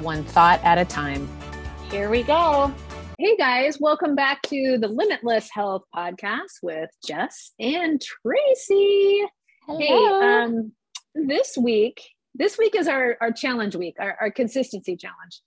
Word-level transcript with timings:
one 0.00 0.24
thought 0.24 0.62
at 0.62 0.78
a 0.78 0.84
time. 0.84 1.28
Here 1.90 2.10
we 2.10 2.22
go. 2.22 2.72
Hey 3.18 3.36
guys, 3.36 3.78
welcome 3.80 4.14
back 4.14 4.42
to 4.42 4.76
the 4.78 4.88
Limitless 4.88 5.48
Health 5.50 5.84
Podcast 5.94 6.58
with 6.62 6.90
Jess 7.06 7.52
and 7.58 8.00
Tracy. 8.00 9.24
Hello. 9.66 9.78
Hey, 9.78 10.26
um, 10.26 10.72
this 11.14 11.56
week, 11.56 12.02
this 12.34 12.58
week 12.58 12.74
is 12.74 12.88
our, 12.88 13.16
our 13.20 13.32
challenge 13.32 13.74
week, 13.74 13.96
our, 13.98 14.16
our 14.20 14.30
consistency 14.30 14.96
challenge. 14.96 15.40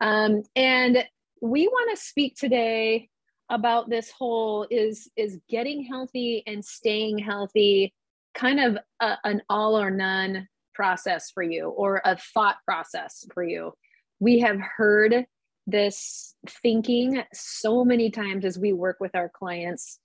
Um, 0.00 0.42
and 0.56 1.04
we 1.40 1.68
want 1.68 1.96
to 1.96 2.04
speak 2.04 2.34
today 2.36 3.08
about 3.50 3.88
this 3.88 4.10
whole 4.10 4.66
is 4.70 5.10
is 5.16 5.38
getting 5.48 5.84
healthy 5.84 6.42
and 6.46 6.64
staying 6.64 7.18
healthy 7.18 7.94
kind 8.34 8.58
of 8.58 8.78
a, 9.00 9.16
an 9.24 9.42
all 9.48 9.78
or 9.78 9.90
none 9.90 10.48
process 10.74 11.30
for 11.30 11.42
you 11.42 11.68
or 11.68 12.00
a 12.04 12.16
thought 12.34 12.56
process 12.66 13.26
for 13.34 13.44
you 13.44 13.72
we 14.22 14.38
have 14.38 14.60
heard 14.60 15.26
this 15.66 16.36
thinking 16.62 17.20
so 17.32 17.84
many 17.84 18.08
times 18.08 18.44
as 18.44 18.56
we 18.56 18.72
work 18.72 18.98
with 19.00 19.16
our 19.16 19.28
clients, 19.28 19.98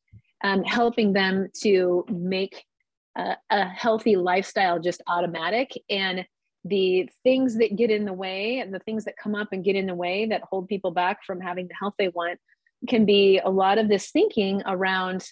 um, 0.43 0.63
helping 0.63 1.13
them 1.13 1.49
to 1.61 2.03
make 2.09 2.65
a, 3.15 3.37
a 3.51 3.65
healthy 3.65 4.15
lifestyle 4.15 4.79
just 4.79 5.03
automatic. 5.05 5.71
And 5.87 6.25
the 6.65 7.07
things 7.21 7.59
that 7.59 7.75
get 7.75 7.91
in 7.91 8.05
the 8.05 8.13
way 8.13 8.57
and 8.57 8.73
the 8.73 8.79
things 8.79 9.05
that 9.05 9.17
come 9.21 9.35
up 9.35 9.49
and 9.51 9.63
get 9.63 9.75
in 9.75 9.85
the 9.85 9.93
way 9.93 10.25
that 10.25 10.41
hold 10.49 10.67
people 10.67 10.89
back 10.89 11.23
from 11.23 11.39
having 11.39 11.67
the 11.67 11.75
health 11.79 11.93
they 11.99 12.09
want 12.09 12.39
can 12.89 13.05
be 13.05 13.37
a 13.37 13.49
lot 13.51 13.77
of 13.77 13.87
this 13.87 14.09
thinking 14.09 14.63
around 14.65 15.23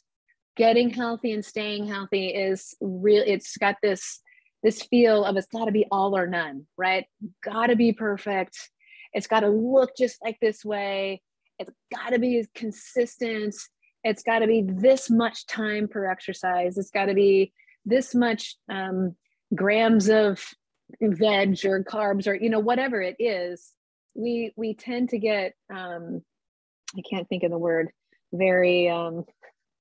getting 0.57 0.91
healthy 0.91 1.31
and 1.31 1.43
staying 1.43 1.87
healthy 1.87 2.27
is 2.27 2.75
real 2.79 3.23
it's 3.25 3.57
got 3.57 3.75
this 3.81 4.21
this 4.63 4.83
feel 4.83 5.25
of 5.25 5.35
it's 5.35 5.47
got 5.47 5.65
to 5.65 5.71
be 5.71 5.85
all 5.91 6.15
or 6.15 6.25
none 6.25 6.65
right 6.77 7.05
got 7.43 7.67
to 7.67 7.75
be 7.75 7.91
perfect 7.91 8.57
it's 9.15 9.27
got 9.27 9.39
to 9.39 9.49
look 9.49 9.91
just 9.97 10.17
like 10.23 10.37
this 10.41 10.63
way. 10.63 11.21
It's 11.57 11.71
got 11.91 12.09
to 12.09 12.19
be 12.19 12.45
consistent. 12.53 13.55
It's 14.03 14.21
got 14.21 14.39
to 14.39 14.47
be 14.47 14.61
this 14.67 15.09
much 15.09 15.47
time 15.47 15.87
per 15.87 16.05
exercise. 16.05 16.77
It's 16.77 16.91
got 16.91 17.05
to 17.05 17.13
be 17.13 17.53
this 17.85 18.13
much 18.13 18.57
um, 18.69 19.15
grams 19.55 20.09
of 20.09 20.43
veg 21.01 21.65
or 21.65 21.83
carbs 21.83 22.27
or 22.27 22.35
you 22.35 22.49
know 22.49 22.59
whatever 22.59 23.01
it 23.01 23.15
is. 23.17 23.71
We 24.15 24.53
we 24.57 24.75
tend 24.75 25.09
to 25.09 25.17
get 25.17 25.53
um, 25.73 26.21
I 26.95 27.01
can't 27.09 27.27
think 27.29 27.43
of 27.43 27.51
the 27.51 27.57
word. 27.57 27.89
Very 28.33 28.89
um, 28.89 29.23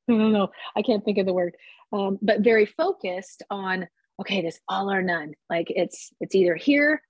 I 0.09 0.13
don't 0.13 0.33
know. 0.33 0.51
I 0.77 0.83
can't 0.83 1.05
think 1.05 1.19
of 1.19 1.27
the 1.27 1.35
word. 1.35 1.57
Um, 1.93 2.19
but 2.23 2.41
very 2.41 2.67
focused 2.67 3.43
on 3.51 3.89
okay, 4.21 4.43
this 4.43 4.61
all 4.69 4.93
or 4.93 5.03
none. 5.03 5.35
Like 5.51 5.67
it's 5.71 6.13
it's 6.21 6.37
either 6.37 6.55
here 6.55 7.03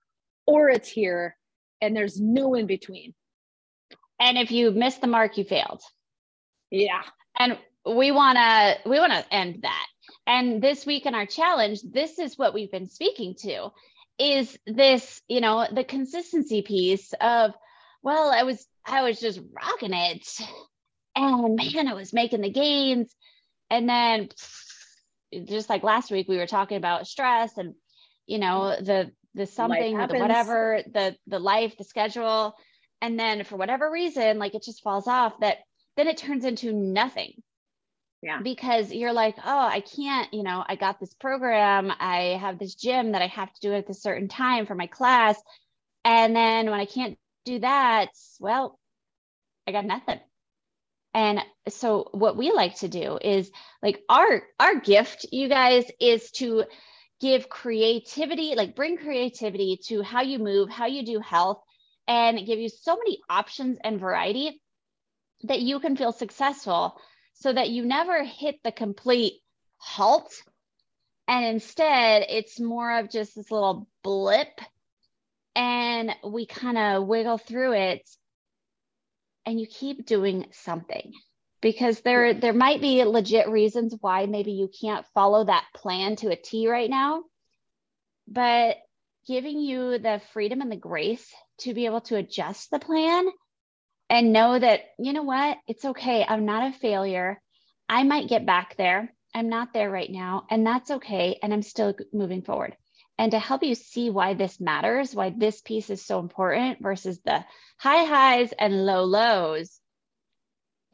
or 0.46 0.70
it's 0.70 0.88
here 0.88 1.36
and 1.84 1.96
there's 1.96 2.20
no 2.20 2.54
in 2.54 2.66
between. 2.66 3.14
And 4.20 4.38
if 4.38 4.50
you 4.50 4.70
miss 4.70 4.96
the 4.96 5.06
mark, 5.06 5.36
you 5.36 5.44
failed. 5.44 5.82
Yeah. 6.70 7.02
And 7.38 7.58
we 7.84 8.10
want 8.10 8.38
to 8.38 8.88
we 8.88 8.98
want 8.98 9.12
to 9.12 9.34
end 9.34 9.62
that. 9.62 9.86
And 10.26 10.62
this 10.62 10.86
week 10.86 11.06
in 11.06 11.14
our 11.14 11.26
challenge, 11.26 11.82
this 11.82 12.18
is 12.18 12.38
what 12.38 12.54
we've 12.54 12.70
been 12.70 12.88
speaking 12.88 13.34
to 13.40 13.70
is 14.18 14.56
this, 14.66 15.20
you 15.28 15.40
know, 15.40 15.66
the 15.70 15.84
consistency 15.84 16.62
piece 16.62 17.12
of 17.20 17.52
well, 18.02 18.30
I 18.30 18.44
was 18.44 18.64
I 18.86 19.02
was 19.02 19.20
just 19.20 19.40
rocking 19.52 19.94
it. 19.94 20.26
And 21.16 21.54
man, 21.54 21.86
I 21.86 21.94
was 21.94 22.12
making 22.12 22.40
the 22.40 22.50
gains. 22.50 23.14
And 23.70 23.88
then 23.88 24.30
just 25.44 25.68
like 25.68 25.82
last 25.82 26.10
week 26.10 26.28
we 26.28 26.36
were 26.36 26.46
talking 26.46 26.76
about 26.76 27.06
stress 27.06 27.56
and 27.56 27.74
you 28.26 28.38
know 28.38 28.76
the 28.80 29.10
the 29.34 29.46
something 29.46 29.96
the 29.96 30.18
whatever 30.18 30.82
the 30.92 31.16
the 31.26 31.38
life 31.38 31.76
the 31.76 31.84
schedule. 31.84 32.54
And 33.00 33.18
then 33.18 33.44
for 33.44 33.56
whatever 33.56 33.90
reason 33.90 34.38
like 34.38 34.54
it 34.54 34.62
just 34.62 34.82
falls 34.82 35.06
off 35.06 35.38
that 35.40 35.58
then 35.96 36.08
it 36.08 36.16
turns 36.16 36.44
into 36.44 36.72
nothing. 36.72 37.42
Yeah. 38.22 38.40
Because 38.42 38.92
you're 38.92 39.12
like 39.12 39.36
oh 39.38 39.66
i 39.66 39.80
can't 39.80 40.32
you 40.32 40.42
know 40.42 40.64
i 40.66 40.76
got 40.76 41.00
this 41.00 41.14
program. 41.14 41.92
I 41.98 42.38
have 42.40 42.58
this 42.58 42.74
gym 42.74 43.12
that 43.12 43.22
i 43.22 43.26
have 43.26 43.52
to 43.52 43.60
do 43.60 43.74
at 43.74 43.90
a 43.90 43.94
certain 43.94 44.28
time 44.28 44.66
for 44.66 44.74
my 44.74 44.86
class. 44.86 45.40
And 46.04 46.34
then 46.34 46.70
when 46.70 46.80
i 46.80 46.86
can't 46.86 47.18
do 47.44 47.58
that 47.58 48.10
well 48.40 48.78
i 49.66 49.72
got 49.72 49.84
nothing. 49.84 50.20
And 51.14 51.40
so 51.68 52.08
what 52.10 52.36
we 52.36 52.50
like 52.50 52.76
to 52.78 52.88
do 52.88 53.18
is 53.20 53.50
like 53.82 54.02
our 54.08 54.42
our 54.58 54.80
gift 54.80 55.26
you 55.30 55.48
guys 55.48 55.84
is 56.00 56.30
to 56.32 56.64
give 57.20 57.48
creativity, 57.48 58.54
like 58.54 58.76
bring 58.76 58.96
creativity 58.96 59.78
to 59.86 60.02
how 60.02 60.22
you 60.22 60.38
move, 60.38 60.68
how 60.68 60.86
you 60.86 61.04
do 61.04 61.20
health, 61.20 61.60
and 62.06 62.46
give 62.46 62.58
you 62.58 62.68
so 62.68 62.96
many 62.96 63.18
options 63.28 63.78
and 63.82 64.00
variety 64.00 64.60
that 65.44 65.60
you 65.60 65.80
can 65.80 65.96
feel 65.96 66.12
successful 66.12 67.00
so 67.34 67.52
that 67.52 67.70
you 67.70 67.84
never 67.84 68.22
hit 68.22 68.56
the 68.62 68.72
complete 68.72 69.40
halt. 69.76 70.32
And 71.26 71.44
instead, 71.44 72.26
it's 72.28 72.60
more 72.60 72.98
of 72.98 73.10
just 73.10 73.34
this 73.34 73.50
little 73.50 73.88
blip. 74.02 74.60
And 75.56 76.14
we 76.24 76.46
kind 76.46 76.76
of 76.76 77.06
wiggle 77.06 77.38
through 77.38 77.74
it 77.74 78.08
and 79.46 79.60
you 79.60 79.66
keep 79.66 80.04
doing 80.04 80.46
something 80.52 81.12
because 81.64 82.02
there 82.02 82.34
there 82.34 82.52
might 82.52 82.82
be 82.82 83.02
legit 83.04 83.48
reasons 83.48 83.96
why 84.02 84.26
maybe 84.26 84.52
you 84.52 84.68
can't 84.82 85.06
follow 85.14 85.44
that 85.44 85.64
plan 85.74 86.14
to 86.14 86.30
a 86.30 86.36
T 86.36 86.68
right 86.68 86.90
now. 86.90 87.22
But 88.28 88.76
giving 89.26 89.58
you 89.60 89.98
the 89.98 90.20
freedom 90.34 90.60
and 90.60 90.70
the 90.70 90.76
grace 90.76 91.26
to 91.60 91.72
be 91.72 91.86
able 91.86 92.02
to 92.02 92.16
adjust 92.16 92.70
the 92.70 92.78
plan 92.78 93.26
and 94.10 94.34
know 94.34 94.58
that 94.58 94.82
you 94.98 95.14
know 95.14 95.22
what? 95.22 95.56
It's 95.66 95.86
okay. 95.86 96.22
I'm 96.28 96.44
not 96.44 96.68
a 96.68 96.78
failure. 96.78 97.40
I 97.88 98.02
might 98.02 98.28
get 98.28 98.44
back 98.44 98.76
there. 98.76 99.14
I'm 99.34 99.48
not 99.48 99.72
there 99.72 99.90
right 99.90 100.10
now 100.10 100.44
and 100.50 100.66
that's 100.66 100.90
okay 100.90 101.38
and 101.42 101.50
I'm 101.50 101.62
still 101.62 101.94
moving 102.12 102.42
forward. 102.42 102.76
And 103.16 103.30
to 103.30 103.38
help 103.38 103.62
you 103.62 103.74
see 103.74 104.10
why 104.10 104.34
this 104.34 104.60
matters 104.60 105.14
why 105.14 105.30
this 105.34 105.62
piece 105.62 105.88
is 105.88 106.04
so 106.04 106.18
important 106.18 106.82
versus 106.82 107.20
the 107.24 107.42
high 107.78 108.04
highs 108.04 108.52
and 108.52 108.84
low 108.84 109.04
lows 109.04 109.80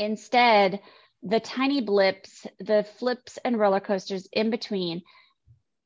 Instead, 0.00 0.80
the 1.22 1.40
tiny 1.40 1.82
blips, 1.82 2.46
the 2.58 2.86
flips 2.98 3.38
and 3.44 3.58
roller 3.58 3.80
coasters 3.80 4.26
in 4.32 4.48
between, 4.48 5.02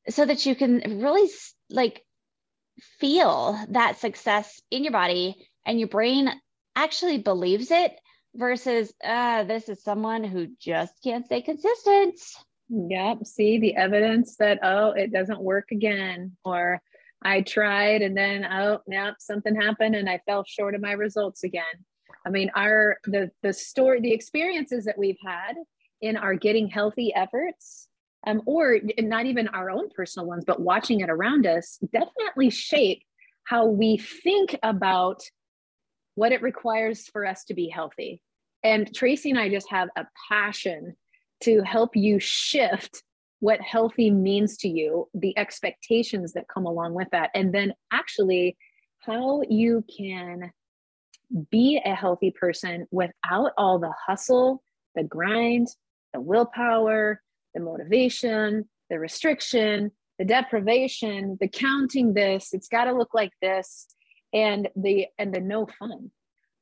so 0.07 0.25
that 0.25 0.45
you 0.45 0.55
can 0.55 1.01
really 1.01 1.29
like 1.69 2.01
feel 2.99 3.59
that 3.69 3.99
success 3.99 4.61
in 4.71 4.85
your 4.85 4.93
body 4.93 5.49
and 5.65 5.79
your 5.79 5.89
brain 5.89 6.29
actually 6.77 7.17
believes 7.17 7.71
it 7.71 7.91
versus 8.33 8.93
uh, 9.03 9.43
this 9.43 9.67
is 9.67 9.83
someone 9.83 10.23
who 10.23 10.47
just 10.61 10.93
can't 11.03 11.25
stay 11.25 11.41
consistent. 11.41 12.17
Yep. 12.69 13.25
See 13.25 13.59
the 13.59 13.75
evidence 13.75 14.37
that, 14.37 14.59
oh, 14.63 14.91
it 14.91 15.11
doesn't 15.11 15.41
work 15.41 15.71
again. 15.71 16.37
Or 16.45 16.81
I 17.21 17.41
tried 17.41 18.01
and 18.01 18.15
then, 18.15 18.45
oh, 18.45 18.79
yep, 18.87 19.15
something 19.19 19.55
happened 19.55 19.95
and 19.95 20.09
I 20.09 20.21
fell 20.25 20.45
short 20.47 20.73
of 20.73 20.81
my 20.81 20.93
results 20.93 21.43
again. 21.43 21.63
I 22.25 22.29
mean, 22.29 22.51
our 22.55 22.97
the 23.05 23.31
the 23.43 23.53
story, 23.53 24.01
the 24.01 24.13
experiences 24.13 24.85
that 24.85 24.97
we've 24.97 25.19
had 25.25 25.55
in 26.01 26.17
our 26.17 26.35
getting 26.35 26.67
healthy 26.67 27.13
efforts, 27.13 27.87
um, 28.25 28.41
or 28.45 28.79
not 28.99 29.25
even 29.25 29.47
our 29.49 29.69
own 29.69 29.89
personal 29.89 30.27
ones, 30.27 30.43
but 30.45 30.59
watching 30.59 31.01
it 31.01 31.09
around 31.09 31.45
us, 31.45 31.79
definitely 31.93 32.49
shape 32.49 33.03
how 33.45 33.65
we 33.67 33.97
think 33.97 34.57
about 34.63 35.21
what 36.15 36.31
it 36.31 36.41
requires 36.41 37.07
for 37.07 37.25
us 37.25 37.43
to 37.45 37.53
be 37.53 37.69
healthy. 37.69 38.21
And 38.63 38.93
Tracy 38.95 39.29
and 39.29 39.39
I 39.39 39.49
just 39.49 39.69
have 39.69 39.89
a 39.95 40.07
passion 40.29 40.95
to 41.43 41.61
help 41.61 41.95
you 41.95 42.19
shift 42.19 43.03
what 43.39 43.61
healthy 43.61 44.09
means 44.09 44.57
to 44.57 44.67
you, 44.67 45.07
the 45.13 45.37
expectations 45.37 46.33
that 46.33 46.47
come 46.47 46.65
along 46.65 46.93
with 46.93 47.09
that, 47.11 47.29
and 47.35 47.53
then 47.53 47.73
actually 47.91 48.57
how 48.99 49.43
you 49.47 49.83
can 49.95 50.51
be 51.51 51.81
a 51.83 51.95
healthy 51.95 52.31
person 52.31 52.87
without 52.91 53.51
all 53.57 53.79
the 53.79 53.93
hustle, 54.05 54.61
the 54.95 55.03
grind, 55.03 55.67
the 56.13 56.21
willpower, 56.21 57.21
the 57.53 57.59
motivation, 57.59 58.67
the 58.89 58.99
restriction, 58.99 59.91
the 60.19 60.25
deprivation, 60.25 61.37
the 61.41 61.47
counting 61.47 62.13
this, 62.13 62.49
it's 62.53 62.67
got 62.67 62.85
to 62.85 62.93
look 62.93 63.13
like 63.13 63.31
this. 63.41 63.87
and 64.33 64.67
the 64.75 65.07
and 65.17 65.33
the 65.33 65.39
no 65.39 65.67
fun 65.79 66.11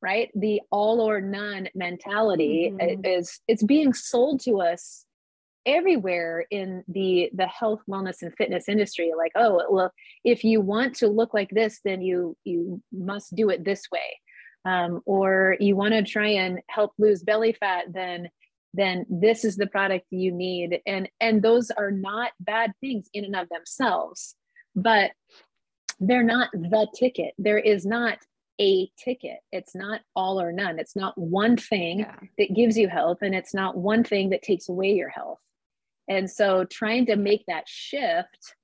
right 0.00 0.30
the 0.34 0.60
all 0.70 1.00
or 1.00 1.20
none 1.20 1.68
mentality 1.74 2.72
mm-hmm. 2.72 3.04
is 3.04 3.40
it's 3.48 3.62
being 3.62 3.92
sold 3.92 4.40
to 4.40 4.60
us 4.60 5.06
everywhere 5.66 6.44
in 6.50 6.84
the 6.88 7.30
the 7.34 7.46
health 7.46 7.80
wellness 7.90 8.22
and 8.22 8.32
fitness 8.36 8.68
industry 8.68 9.10
like 9.16 9.32
oh 9.34 9.62
well 9.70 9.90
if 10.22 10.44
you 10.44 10.60
want 10.60 10.94
to 10.94 11.08
look 11.08 11.32
like 11.32 11.50
this 11.50 11.80
then 11.84 12.02
you 12.02 12.36
you 12.44 12.80
must 12.92 13.34
do 13.34 13.48
it 13.48 13.64
this 13.64 13.82
way 13.90 14.20
um, 14.64 15.02
or 15.04 15.56
you 15.60 15.76
want 15.76 15.92
to 15.92 16.02
try 16.02 16.28
and 16.28 16.60
help 16.68 16.92
lose 16.98 17.22
belly 17.22 17.52
fat 17.52 17.86
then 17.92 18.28
then 18.76 19.06
this 19.08 19.44
is 19.44 19.56
the 19.56 19.68
product 19.68 20.04
you 20.10 20.32
need. 20.32 20.80
And 20.84 21.08
and 21.20 21.42
those 21.42 21.70
are 21.70 21.92
not 21.92 22.32
bad 22.40 22.72
things 22.80 23.08
in 23.12 23.24
and 23.24 23.36
of 23.36 23.48
themselves 23.48 24.34
but 24.74 25.12
they're 26.00 26.24
not 26.24 26.50
the 26.52 26.88
ticket. 26.94 27.34
There 27.38 27.58
is 27.58 27.86
not 27.86 28.18
a 28.60 28.90
ticket. 29.02 29.38
It's 29.52 29.74
not 29.74 30.00
all 30.14 30.40
or 30.40 30.52
none. 30.52 30.78
It's 30.78 30.96
not 30.96 31.16
one 31.16 31.56
thing 31.56 32.00
yeah. 32.00 32.16
that 32.38 32.54
gives 32.54 32.76
you 32.76 32.88
health 32.88 33.18
and 33.22 33.34
it's 33.34 33.54
not 33.54 33.76
one 33.76 34.04
thing 34.04 34.30
that 34.30 34.42
takes 34.42 34.68
away 34.68 34.92
your 34.92 35.08
health. 35.08 35.38
And 36.08 36.30
so 36.30 36.64
trying 36.64 37.06
to 37.06 37.16
make 37.16 37.44
that 37.46 37.68
shift 37.68 38.54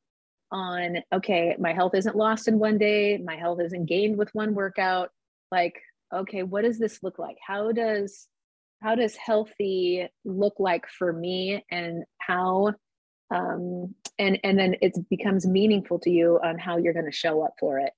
on 0.52 0.97
okay 1.12 1.55
my 1.61 1.73
health 1.73 1.94
isn't 1.94 2.17
lost 2.17 2.49
in 2.49 2.58
one 2.58 2.76
day 2.76 3.17
my 3.19 3.37
health 3.37 3.61
isn't 3.61 3.87
gained 3.87 4.19
with 4.19 4.35
one 4.35 4.52
workout 4.52 5.11
like 5.52 5.81
okay 6.14 6.42
what 6.42 6.64
does 6.64 6.78
this 6.78 7.00
look 7.02 7.18
like 7.18 7.36
how 7.46 7.72
does 7.72 8.28
how 8.82 8.94
does 8.94 9.16
healthy 9.16 10.08
look 10.24 10.54
like 10.58 10.86
for 10.88 11.12
me 11.12 11.64
and 11.70 12.04
how 12.18 12.72
um, 13.32 13.94
and 14.18 14.40
and 14.42 14.58
then 14.58 14.76
it 14.80 14.96
becomes 15.08 15.46
meaningful 15.46 15.98
to 16.00 16.10
you 16.10 16.40
on 16.42 16.58
how 16.58 16.76
you're 16.76 16.92
going 16.92 17.04
to 17.04 17.12
show 17.12 17.42
up 17.42 17.54
for 17.60 17.78
it 17.78 17.92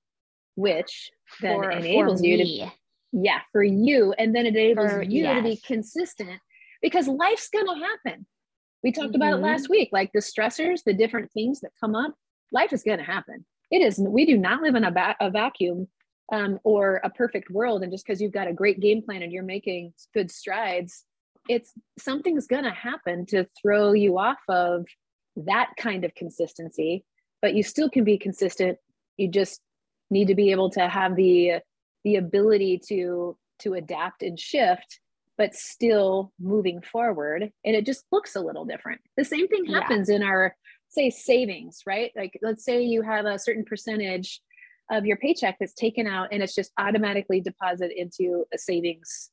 which 0.55 1.09
then 1.41 1.55
for, 1.55 1.71
enables 1.71 2.19
for 2.19 2.27
you 2.27 2.37
to 2.37 2.71
yeah 3.11 3.39
for 3.51 3.63
you 3.63 4.13
and 4.17 4.35
then 4.35 4.45
it 4.45 4.55
enables 4.55 4.91
for, 4.91 5.01
you 5.01 5.23
yes. 5.23 5.37
to 5.37 5.43
be 5.43 5.59
consistent 5.65 6.39
because 6.81 7.07
life's 7.07 7.49
going 7.49 7.65
to 7.65 7.85
happen 7.85 8.25
we 8.83 8.91
talked 8.91 9.07
mm-hmm. 9.07 9.15
about 9.15 9.33
it 9.33 9.35
mm-hmm. 9.35 9.45
last 9.45 9.69
week 9.69 9.89
like 9.91 10.11
the 10.13 10.19
stressors 10.19 10.83
the 10.85 10.93
different 10.93 11.31
things 11.31 11.61
that 11.61 11.71
come 11.79 11.95
up 11.95 12.13
life 12.51 12.73
is 12.73 12.83
going 12.83 12.99
to 12.99 13.03
happen 13.03 13.45
it 13.71 13.81
is 13.81 13.97
we 13.97 14.25
do 14.25 14.37
not 14.37 14.61
live 14.61 14.75
in 14.75 14.83
a, 14.83 14.91
ba- 14.91 15.15
a 15.19 15.31
vacuum 15.31 15.87
um, 16.33 16.59
or 16.63 16.99
a 17.03 17.09
perfect 17.09 17.49
world. 17.49 17.83
And 17.83 17.91
just 17.91 18.05
because 18.05 18.21
you've 18.21 18.33
got 18.33 18.47
a 18.47 18.53
great 18.53 18.79
game 18.79 19.01
plan 19.01 19.21
and 19.21 19.31
you're 19.31 19.43
making 19.43 19.93
good 20.13 20.31
strides 20.31 21.05
it's 21.49 21.73
something's 21.99 22.47
going 22.47 22.63
to 22.63 22.71
happen 22.71 23.25
to 23.27 23.45
throw 23.61 23.91
you 23.91 24.17
off 24.17 24.39
of 24.47 24.85
that 25.35 25.71
kind 25.77 26.05
of 26.05 26.15
consistency. 26.15 27.03
But 27.41 27.55
you 27.55 27.63
still 27.63 27.89
can 27.89 28.03
be 28.03 28.17
consistent. 28.17 28.77
You 29.17 29.29
just 29.29 29.61
need 30.09 30.27
to 30.27 30.35
be 30.35 30.51
able 30.51 30.69
to 30.71 30.87
have 30.87 31.15
the 31.15 31.59
the 32.03 32.15
ability 32.15 32.81
to 32.87 33.37
to 33.59 33.73
adapt 33.73 34.23
and 34.23 34.39
shift 34.39 34.99
but 35.35 35.55
still 35.55 36.31
moving 36.39 36.79
forward. 36.79 37.51
And 37.65 37.75
it 37.75 37.87
just 37.87 38.05
looks 38.11 38.35
a 38.35 38.39
little 38.39 38.65
different. 38.65 39.01
The 39.17 39.25
same 39.25 39.47
thing 39.47 39.65
happens 39.65 40.07
yeah. 40.07 40.17
in 40.17 40.23
our 40.23 40.55
say 40.89 41.09
savings 41.09 41.81
right? 41.87 42.11
Like 42.15 42.39
let's 42.41 42.63
say 42.63 42.83
you 42.83 43.01
have 43.01 43.25
a 43.25 43.39
certain 43.39 43.65
percentage 43.65 44.41
of 44.91 45.05
your 45.05 45.17
paycheck 45.17 45.57
that's 45.59 45.73
taken 45.73 46.07
out 46.07 46.29
and 46.31 46.43
it's 46.43 46.55
just 46.55 46.71
automatically 46.77 47.39
deposited 47.39 47.97
into 47.97 48.45
a 48.53 48.57
savings 48.57 49.31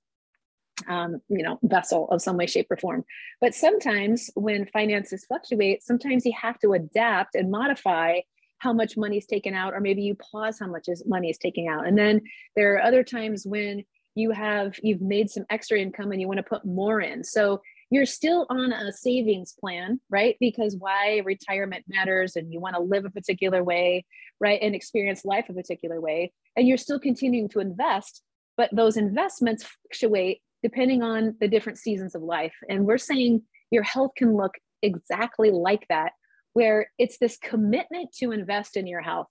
um, 0.88 1.20
you 1.28 1.42
know 1.42 1.58
vessel 1.62 2.08
of 2.10 2.22
some 2.22 2.36
way 2.36 2.46
shape 2.46 2.66
or 2.70 2.76
form. 2.76 3.04
But 3.40 3.54
sometimes 3.54 4.30
when 4.34 4.66
finances 4.66 5.24
fluctuate 5.26 5.82
sometimes 5.82 6.24
you 6.24 6.32
have 6.40 6.58
to 6.60 6.72
adapt 6.72 7.34
and 7.34 7.50
modify 7.50 8.20
how 8.58 8.72
much 8.72 8.96
money 8.96 9.18
is 9.18 9.26
taken 9.26 9.54
out 9.54 9.74
or 9.74 9.80
maybe 9.80 10.02
you 10.02 10.14
pause 10.14 10.58
how 10.60 10.66
much 10.66 10.84
is 10.88 11.02
money 11.06 11.30
is 11.30 11.38
taking 11.38 11.68
out. 11.68 11.86
And 11.86 11.98
then 11.98 12.20
there 12.56 12.74
are 12.74 12.82
other 12.82 13.02
times 13.02 13.46
when 13.46 13.84
you 14.14 14.30
have 14.32 14.78
you've 14.82 15.00
made 15.00 15.30
some 15.30 15.46
extra 15.50 15.78
income 15.78 16.12
and 16.12 16.20
you 16.20 16.28
want 16.28 16.38
to 16.38 16.42
put 16.42 16.64
more 16.64 17.00
in. 17.00 17.24
So 17.24 17.62
you're 17.90 18.06
still 18.06 18.46
on 18.50 18.72
a 18.72 18.92
savings 18.92 19.52
plan, 19.58 20.00
right? 20.08 20.36
Because 20.38 20.76
why 20.78 21.22
retirement 21.24 21.84
matters 21.88 22.36
and 22.36 22.52
you 22.52 22.60
want 22.60 22.76
to 22.76 22.80
live 22.80 23.04
a 23.04 23.10
particular 23.10 23.64
way, 23.64 24.04
right? 24.40 24.60
And 24.62 24.74
experience 24.74 25.24
life 25.24 25.46
a 25.48 25.52
particular 25.52 26.00
way. 26.00 26.32
And 26.56 26.68
you're 26.68 26.78
still 26.78 27.00
continuing 27.00 27.48
to 27.50 27.60
invest, 27.60 28.22
but 28.56 28.70
those 28.72 28.96
investments 28.96 29.64
fluctuate 29.64 30.40
depending 30.62 31.02
on 31.02 31.34
the 31.40 31.48
different 31.48 31.78
seasons 31.78 32.14
of 32.14 32.22
life. 32.22 32.54
And 32.68 32.86
we're 32.86 32.98
saying 32.98 33.42
your 33.70 33.82
health 33.82 34.12
can 34.16 34.36
look 34.36 34.54
exactly 34.82 35.50
like 35.50 35.86
that, 35.88 36.12
where 36.52 36.90
it's 36.98 37.18
this 37.18 37.38
commitment 37.38 38.12
to 38.18 38.30
invest 38.30 38.76
in 38.76 38.86
your 38.86 39.00
health. 39.00 39.26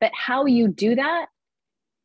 But 0.00 0.12
how 0.14 0.46
you 0.46 0.68
do 0.68 0.94
that 0.94 1.26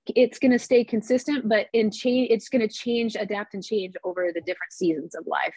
it's 0.08 0.38
going 0.38 0.52
to 0.52 0.60
stay 0.60 0.84
consistent 0.84 1.48
but 1.48 1.68
in 1.72 1.90
change 1.90 2.28
it's 2.30 2.50
going 2.50 2.60
to 2.60 2.68
change 2.68 3.16
adapt 3.16 3.54
and 3.54 3.64
change 3.64 3.94
over 4.04 4.32
the 4.34 4.42
different 4.42 4.74
seasons 4.74 5.16
of 5.16 5.26
life 5.26 5.56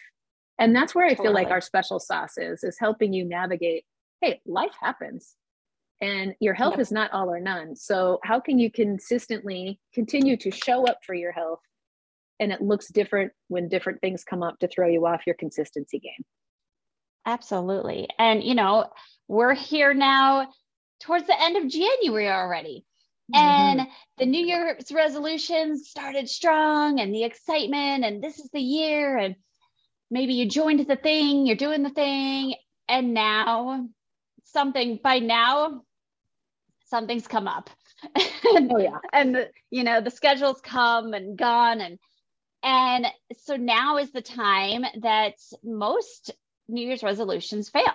and 0.59 0.75
that's 0.75 0.93
where 0.95 1.05
i 1.05 1.09
totally. 1.09 1.27
feel 1.27 1.33
like 1.33 1.49
our 1.49 1.61
special 1.61 1.99
sauce 1.99 2.37
is 2.37 2.63
is 2.63 2.77
helping 2.79 3.13
you 3.13 3.25
navigate 3.25 3.83
hey 4.21 4.41
life 4.45 4.75
happens 4.79 5.35
and 6.01 6.35
your 6.39 6.53
health 6.53 6.73
yep. 6.73 6.79
is 6.79 6.91
not 6.91 7.11
all 7.11 7.29
or 7.29 7.39
none 7.39 7.75
so 7.75 8.19
how 8.23 8.39
can 8.39 8.59
you 8.59 8.71
consistently 8.71 9.79
continue 9.93 10.37
to 10.37 10.51
show 10.51 10.85
up 10.85 10.99
for 11.05 11.15
your 11.15 11.31
health 11.31 11.59
and 12.39 12.51
it 12.51 12.61
looks 12.61 12.87
different 12.89 13.31
when 13.47 13.67
different 13.67 13.99
things 14.01 14.23
come 14.23 14.43
up 14.43 14.59
to 14.59 14.67
throw 14.67 14.87
you 14.87 15.05
off 15.05 15.25
your 15.25 15.35
consistency 15.35 15.99
game 15.99 16.23
absolutely 17.25 18.07
and 18.19 18.43
you 18.43 18.55
know 18.55 18.85
we're 19.27 19.55
here 19.55 19.93
now 19.93 20.47
towards 20.99 21.25
the 21.27 21.41
end 21.41 21.57
of 21.57 21.67
january 21.67 22.29
already 22.29 22.85
mm-hmm. 23.33 23.79
and 23.79 23.87
the 24.17 24.25
new 24.25 24.45
year's 24.45 24.91
resolutions 24.91 25.89
started 25.89 26.29
strong 26.29 26.99
and 26.99 27.13
the 27.13 27.23
excitement 27.23 28.05
and 28.05 28.23
this 28.23 28.39
is 28.39 28.49
the 28.53 28.61
year 28.61 29.17
and 29.17 29.35
maybe 30.09 30.33
you 30.33 30.47
joined 30.47 30.87
the 30.87 30.95
thing, 30.95 31.45
you're 31.45 31.55
doing 31.55 31.83
the 31.83 31.89
thing, 31.89 32.55
and 32.87 33.13
now 33.13 33.87
something 34.45 34.99
by 35.03 35.19
now 35.19 35.83
something's 36.85 37.27
come 37.27 37.47
up. 37.47 37.69
and, 38.15 38.71
oh 38.75 38.77
yeah. 38.77 38.99
And 39.13 39.47
you 39.69 39.83
know, 39.83 40.01
the 40.01 40.11
schedule's 40.11 40.61
come 40.61 41.13
and 41.13 41.37
gone 41.37 41.81
and 41.81 41.99
and 42.63 43.07
so 43.37 43.55
now 43.55 43.97
is 43.97 44.11
the 44.11 44.21
time 44.21 44.83
that 45.01 45.35
most 45.63 46.31
New 46.67 46.85
Year's 46.85 47.03
resolutions 47.03 47.69
fail. 47.69 47.93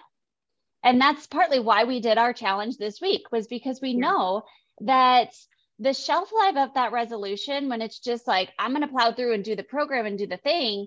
And 0.84 1.00
that's 1.00 1.26
partly 1.26 1.60
why 1.60 1.84
we 1.84 2.00
did 2.00 2.18
our 2.18 2.32
challenge 2.32 2.76
this 2.76 3.00
week 3.00 3.30
was 3.30 3.46
because 3.46 3.80
we 3.80 3.90
yeah. 3.90 4.00
know 4.00 4.42
that 4.80 5.34
the 5.78 5.92
shelf 5.92 6.30
life 6.32 6.56
of 6.56 6.74
that 6.74 6.92
resolution 6.92 7.68
when 7.68 7.82
it's 7.82 7.98
just 7.98 8.26
like 8.26 8.50
I'm 8.58 8.70
going 8.70 8.82
to 8.82 8.88
plow 8.88 9.12
through 9.12 9.34
and 9.34 9.44
do 9.44 9.56
the 9.56 9.62
program 9.62 10.06
and 10.06 10.18
do 10.18 10.26
the 10.26 10.36
thing 10.36 10.86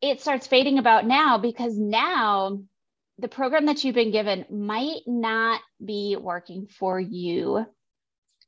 it 0.00 0.20
starts 0.20 0.46
fading 0.46 0.78
about 0.78 1.06
now 1.06 1.38
because 1.38 1.78
now 1.78 2.60
the 3.18 3.28
program 3.28 3.66
that 3.66 3.84
you've 3.84 3.94
been 3.94 4.10
given 4.10 4.44
might 4.50 5.02
not 5.06 5.60
be 5.84 6.16
working 6.20 6.66
for 6.66 6.98
you 6.98 7.64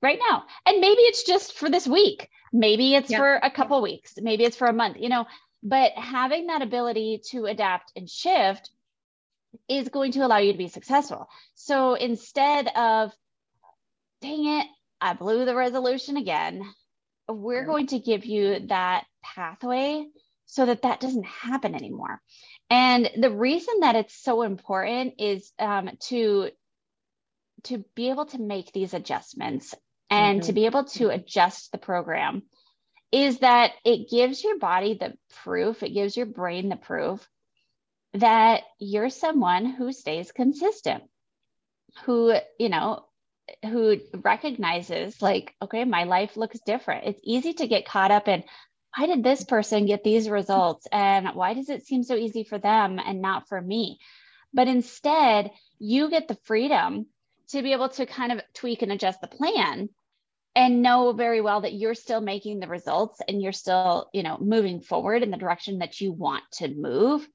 right 0.03 0.19
now. 0.29 0.45
And 0.67 0.81
maybe 0.81 1.01
it's 1.03 1.25
just 1.25 1.55
for 1.57 1.71
this 1.71 1.87
week. 1.87 2.29
Maybe 2.53 2.95
it's 2.95 3.11
yeah. 3.11 3.19
for 3.19 3.35
a 3.37 3.51
couple 3.51 3.81
weeks. 3.81 4.15
Maybe 4.17 4.45
it's 4.45 4.57
for 4.57 4.67
a 4.67 4.73
month, 4.73 4.97
you 4.99 5.09
know, 5.09 5.27
but 5.63 5.93
having 5.93 6.47
that 6.47 6.63
ability 6.63 7.23
to 7.31 7.47
adapt 7.47 7.93
and 7.97 8.09
shift 8.09 8.71
is 9.69 9.89
going 9.89 10.13
to 10.13 10.21
allow 10.21 10.39
you 10.39 10.53
to 10.53 10.59
be 10.59 10.69
successful. 10.69 11.29
So 11.55 11.95
instead 11.95 12.69
of, 12.69 13.13
dang 14.21 14.47
it, 14.61 14.67
I 15.01 15.15
blew 15.15 15.45
the 15.45 15.55
resolution 15.55 16.17
again, 16.17 16.63
we're 17.29 17.67
going 17.67 17.89
to 17.89 17.99
give 17.99 18.25
you 18.25 18.61
that 18.69 19.05
pathway 19.23 20.07
so 20.47 20.67
that 20.67 20.83
that 20.83 21.01
doesn't 21.01 21.27
happen 21.27 21.75
anymore. 21.75 22.21
And 22.71 23.11
the 23.17 23.31
reason 23.31 23.81
that 23.81 23.97
it's 23.97 24.15
so 24.23 24.43
important 24.43 25.15
is 25.19 25.53
um, 25.59 25.91
to 26.09 26.51
to 27.65 27.85
be 27.95 28.11
able 28.11 28.27
to 28.27 28.41
make 28.41 28.73
these 28.73 28.95
adjustments 28.95 29.75
and 30.09 30.41
mm-hmm. 30.41 30.47
to 30.47 30.53
be 30.53 30.67
able 30.67 30.85
to 30.85 31.09
adjust 31.09 31.73
the 31.73 31.79
program 31.79 32.43
is 33.13 33.39
that 33.41 33.73
it 33.85 34.11
gives 34.11 34.43
your 34.43 34.59
body 34.59 34.95
the 34.95 35.15
proof, 35.43 35.83
it 35.83 35.91
gives 35.91 36.17
your 36.17 36.27
brain 36.27 36.69
the 36.69 36.77
proof 36.77 37.27
that 38.15 38.63
you're 38.79 39.11
someone 39.11 39.67
who 39.67 39.93
stays 39.93 40.33
consistent, 40.33 41.05
who, 42.05 42.35
you 42.59 42.69
know, 42.69 43.05
who 43.63 44.01
recognizes 44.15 45.21
like, 45.21 45.55
okay, 45.63 45.85
my 45.85 46.05
life 46.05 46.37
looks 46.37 46.59
different. 46.67 47.07
It's 47.07 47.21
easy 47.23 47.53
to 47.55 47.67
get 47.67 47.87
caught 47.87 48.11
up 48.11 48.29
in, 48.29 48.43
why 48.97 49.07
did 49.07 49.23
this 49.23 49.45
person 49.45 49.87
get 49.87 50.03
these 50.03 50.29
results? 50.29 50.87
And 50.91 51.29
why 51.35 51.55
does 51.55 51.69
it 51.69 51.87
seem 51.87 52.03
so 52.03 52.15
easy 52.15 52.45
for 52.45 52.59
them 52.59 52.99
and 52.99 53.21
not 53.21 53.49
for 53.49 53.61
me? 53.61 53.99
But 54.55 54.69
instead, 54.69 55.51
you 55.79 56.09
get 56.09 56.29
the 56.29 56.39
freedom 56.45 57.07
to 57.51 57.63
be 57.63 57.73
able 57.73 57.91
to 57.91 58.07
kind 58.07 58.33
of 58.33 58.41
tweak 58.55 58.83
and 58.83 58.91
adjust 58.91 59.21
the 59.21 59.29
plan 59.29 59.91
and 60.55 60.83
know 60.83 61.13
very 61.13 61.43
well 61.43 61.61
that 61.61 61.75
you're 61.75 61.95
still 61.95 62.23
making 62.23 62.59
the 62.59 62.69
results 62.69 63.21
and 63.29 63.43
you're 63.43 63.53
still, 63.53 64.09
you 64.15 64.23
know, 64.23 64.39
moving 64.41 64.81
forward 64.81 65.23
in 65.23 65.31
the 65.31 65.37
direction 65.37 65.79
that 65.79 66.01
you 66.01 66.13
want 66.13 66.45
to 66.53 66.69
move. 66.69 67.29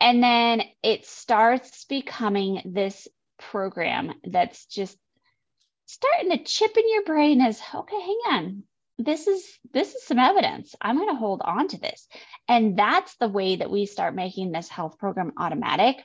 And 0.00 0.22
then 0.22 0.62
it 0.82 1.06
starts 1.06 1.86
becoming 1.86 2.62
this 2.66 3.08
program 3.38 4.12
that's 4.24 4.66
just 4.66 4.96
starting 5.86 6.30
to 6.30 6.44
chip 6.44 6.76
in 6.76 6.92
your 6.92 7.04
brain 7.04 7.40
as 7.40 7.60
okay, 7.74 8.00
hang 8.00 8.20
on. 8.26 8.62
This 8.98 9.26
is 9.26 9.46
this 9.72 9.94
is 9.94 10.04
some 10.04 10.18
evidence. 10.18 10.74
I'm 10.80 10.96
going 10.96 11.08
to 11.08 11.14
hold 11.14 11.40
on 11.44 11.68
to 11.68 11.78
this. 11.78 12.08
And 12.48 12.76
that's 12.76 13.16
the 13.16 13.28
way 13.28 13.56
that 13.56 13.70
we 13.70 13.86
start 13.86 14.14
making 14.14 14.50
this 14.50 14.68
health 14.68 14.98
program 14.98 15.32
automatic. 15.38 15.96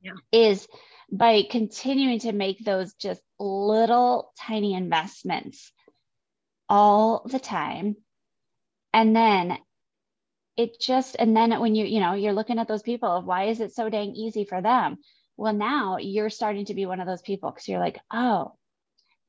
Yeah. 0.00 0.12
Is 0.32 0.66
by 1.10 1.42
continuing 1.48 2.18
to 2.20 2.32
make 2.32 2.64
those 2.64 2.94
just 2.94 3.20
little 3.38 4.32
tiny 4.38 4.74
investments 4.74 5.72
all 6.68 7.26
the 7.26 7.38
time. 7.38 7.96
And 8.92 9.14
then 9.14 9.58
it 10.56 10.80
just, 10.80 11.16
and 11.18 11.36
then 11.36 11.58
when 11.60 11.74
you, 11.74 11.84
you 11.84 12.00
know, 12.00 12.14
you're 12.14 12.32
looking 12.32 12.58
at 12.58 12.68
those 12.68 12.82
people 12.82 13.08
of 13.08 13.24
why 13.24 13.44
is 13.44 13.60
it 13.60 13.74
so 13.74 13.88
dang 13.88 14.14
easy 14.14 14.44
for 14.44 14.62
them? 14.62 14.98
Well, 15.36 15.52
now 15.52 15.98
you're 15.98 16.30
starting 16.30 16.66
to 16.66 16.74
be 16.74 16.86
one 16.86 17.00
of 17.00 17.06
those 17.06 17.22
people 17.22 17.50
because 17.50 17.66
you're 17.66 17.80
like, 17.80 17.98
oh, 18.12 18.54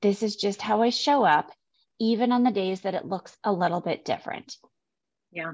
this 0.02 0.22
is 0.22 0.36
just 0.36 0.62
how 0.62 0.82
I 0.82 0.92
show 0.92 1.24
up, 1.24 1.52
even 2.00 2.32
on 2.32 2.44
the 2.44 2.52
days 2.52 2.82
that 2.82 2.96
it 2.96 3.06
looks 3.06 3.38
a 3.44 3.52
little 3.52 3.82
bit 3.82 4.06
different. 4.06 4.56
Yeah. 5.32 5.52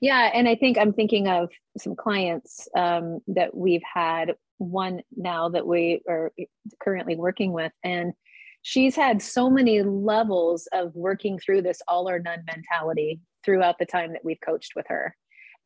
Yeah. 0.00 0.30
And 0.32 0.48
I 0.48 0.54
think 0.54 0.78
I'm 0.78 0.92
thinking 0.92 1.28
of 1.28 1.50
some 1.76 1.94
clients 1.94 2.68
um, 2.76 3.20
that 3.28 3.56
we've 3.56 3.82
had, 3.82 4.34
one 4.58 5.02
now 5.16 5.48
that 5.48 5.66
we 5.66 6.02
are 6.08 6.32
currently 6.82 7.14
working 7.14 7.52
with. 7.52 7.70
And 7.84 8.12
she's 8.62 8.96
had 8.96 9.22
so 9.22 9.48
many 9.48 9.82
levels 9.82 10.68
of 10.72 10.94
working 10.94 11.38
through 11.38 11.62
this 11.62 11.80
all 11.86 12.08
or 12.08 12.18
none 12.18 12.42
mentality 12.44 13.20
throughout 13.44 13.78
the 13.78 13.86
time 13.86 14.12
that 14.12 14.24
we've 14.24 14.40
coached 14.44 14.72
with 14.74 14.86
her. 14.88 15.14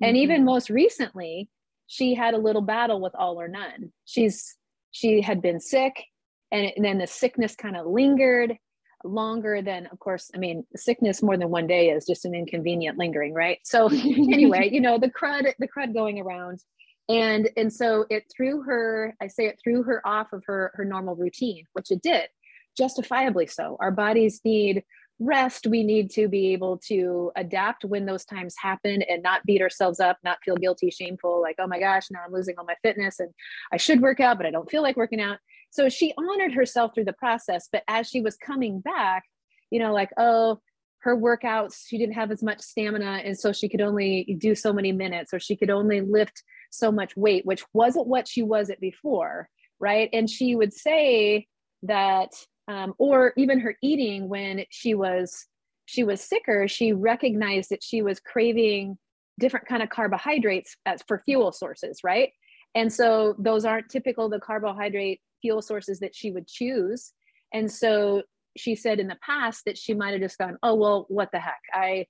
Mm-hmm. 0.03 0.09
And 0.09 0.17
even 0.19 0.45
most 0.45 0.69
recently, 0.69 1.49
she 1.87 2.15
had 2.15 2.35
a 2.35 2.39
little 2.39 2.63
battle 2.63 3.01
with 3.01 3.15
all 3.15 3.41
or 3.41 3.49
none. 3.49 3.93
She's 4.05 4.57
she 4.91 5.23
had 5.23 5.41
been 5.41 5.59
sick 5.59 6.05
and, 6.51 6.71
and 6.77 6.85
then 6.85 6.99
the 6.99 7.07
sickness 7.07 7.57
kind 7.57 7.77
of 7.77 7.87
lingered 7.87 8.57
longer 9.05 9.63
than 9.63 9.87
of 9.87 9.99
course 9.99 10.31
i 10.35 10.39
mean 10.39 10.65
sickness 10.77 11.23
more 11.23 11.37
than 11.37 11.51
one 11.51 11.67
day 11.67 11.91
is 11.91 12.07
just 12.07 12.25
an 12.25 12.35
inconvenient 12.35 12.99
lingering 12.99 13.35
right? 13.35 13.59
So 13.65 13.87
anyway 13.93 14.71
you 14.73 14.81
know 14.81 14.99
the 14.99 15.11
crud 15.11 15.53
the 15.59 15.69
crud 15.69 15.95
going 15.95 16.21
around. 16.21 16.61
And 17.09 17.51
and 17.57 17.73
so 17.73 18.07
it 18.11 18.25
threw 18.35 18.63
her 18.63 19.15
i 19.21 19.27
say 19.27 19.47
it 19.47 19.59
threw 19.63 19.83
her 19.83 20.07
off 20.07 20.33
of 20.33 20.45
her 20.47 20.71
her 20.75 20.85
normal 20.85 21.17
routine 21.17 21.65
which 21.73 21.91
it 21.91 22.03
did 22.03 22.29
justifiably 22.77 23.47
so. 23.47 23.77
Our 23.81 23.91
bodies 23.91 24.41
need 24.45 24.85
rest. 25.19 25.67
We 25.67 25.85
need 25.85 26.11
to 26.13 26.29
be 26.29 26.53
able 26.53 26.79
to 26.89 27.31
adapt 27.37 27.85
when 27.85 28.07
those 28.07 28.25
times 28.25 28.55
happen 28.61 29.03
and 29.03 29.23
not 29.23 29.45
beat 29.45 29.63
ourselves 29.63 30.01
up 30.01 30.19
not 30.25 30.39
feel 30.45 30.57
guilty 30.57 30.91
shameful 30.91 31.41
like 31.41 31.55
oh 31.61 31.67
my 31.67 31.79
gosh 31.79 32.11
now 32.11 32.21
i'm 32.27 32.33
losing 32.33 32.57
all 32.59 32.65
my 32.65 32.75
fitness 32.83 33.21
and 33.21 33.31
i 33.73 33.77
should 33.77 34.01
work 34.01 34.19
out 34.19 34.37
but 34.37 34.47
i 34.47 34.51
don't 34.51 34.71
feel 34.71 34.83
like 34.83 34.97
working 34.97 35.21
out 35.21 35.39
so 35.73 35.89
she 35.89 36.15
honored 36.17 36.53
herself 36.53 36.95
through 36.95 37.05
the 37.05 37.13
process 37.13 37.69
but 37.73 37.83
as 37.89 38.09
she 38.09 38.21
was 38.21 38.37
coming 38.37 38.81
back 38.81 39.25
you 39.71 39.81
know 39.81 39.93
like 39.93 40.11
oh 40.19 40.59
her 41.01 41.17
workouts 41.17 41.87
she 41.89 41.99
didn't 41.99 42.15
have 42.15 42.31
as 42.31 42.43
much 42.43 42.61
stamina 42.61 43.23
and 43.25 43.37
so 43.37 43.53
she 43.53 43.69
could 43.69 43.81
only 43.81 44.37
do 44.39 44.55
so 44.55 44.73
many 44.73 44.93
minutes 44.93 45.35
or 45.35 45.41
she 45.41 45.57
could 45.57 45.71
only 45.71 46.01
lift 46.01 46.43
so 46.71 46.93
much 46.93 47.17
weight 47.17 47.45
which 47.45 47.65
wasn't 47.73 48.07
what 48.07 48.29
she 48.29 48.43
was 48.43 48.71
at 48.71 48.81
before 48.81 49.49
right? 49.83 50.09
And 50.13 50.31
she 50.31 50.55
would 50.55 50.73
say 50.73 51.49
that 51.83 52.31
um, 52.69 52.95
or 52.97 53.35
even 53.37 53.59
her 53.59 53.75
eating 53.83 54.29
when 54.29 54.65
she 54.71 54.95
was 54.95 55.47
she 55.85 56.05
was 56.05 56.23
sicker 56.23 56.69
she 56.69 56.93
recognized 56.93 57.71
that 57.71 57.83
she 57.83 58.01
was 58.01 58.21
craving 58.21 58.97
different 59.41 59.67
kind 59.67 59.83
of 59.83 59.91
carbohydrates 59.91 60.77
as 60.87 61.03
for 61.07 61.21
fuel 61.25 61.53
sources 61.53 61.99
right? 62.05 62.31
And 62.75 62.91
so 62.91 63.35
those 63.39 63.67
aren't 63.67 63.91
typical 63.91 64.31
the 64.31 64.39
carbohydrate 64.39 65.21
fuel 65.43 65.61
sources 65.61 66.01
that 66.01 66.15
she 66.15 66.31
would 66.31 66.49
choose. 66.49 67.13
And 67.53 67.71
so 67.71 68.23
she 68.57 68.75
said 68.75 69.01
in 69.01 69.09
the 69.09 69.19
past 69.25 69.65
that 69.67 69.79
she 69.79 69.95
might 69.95 70.13
have 70.13 70.21
just 70.21 70.39
gone 70.39 70.57
oh 70.63 70.75
well 70.75 71.07
what 71.09 71.31
the 71.33 71.41
heck? 71.41 71.61
I 71.73 72.07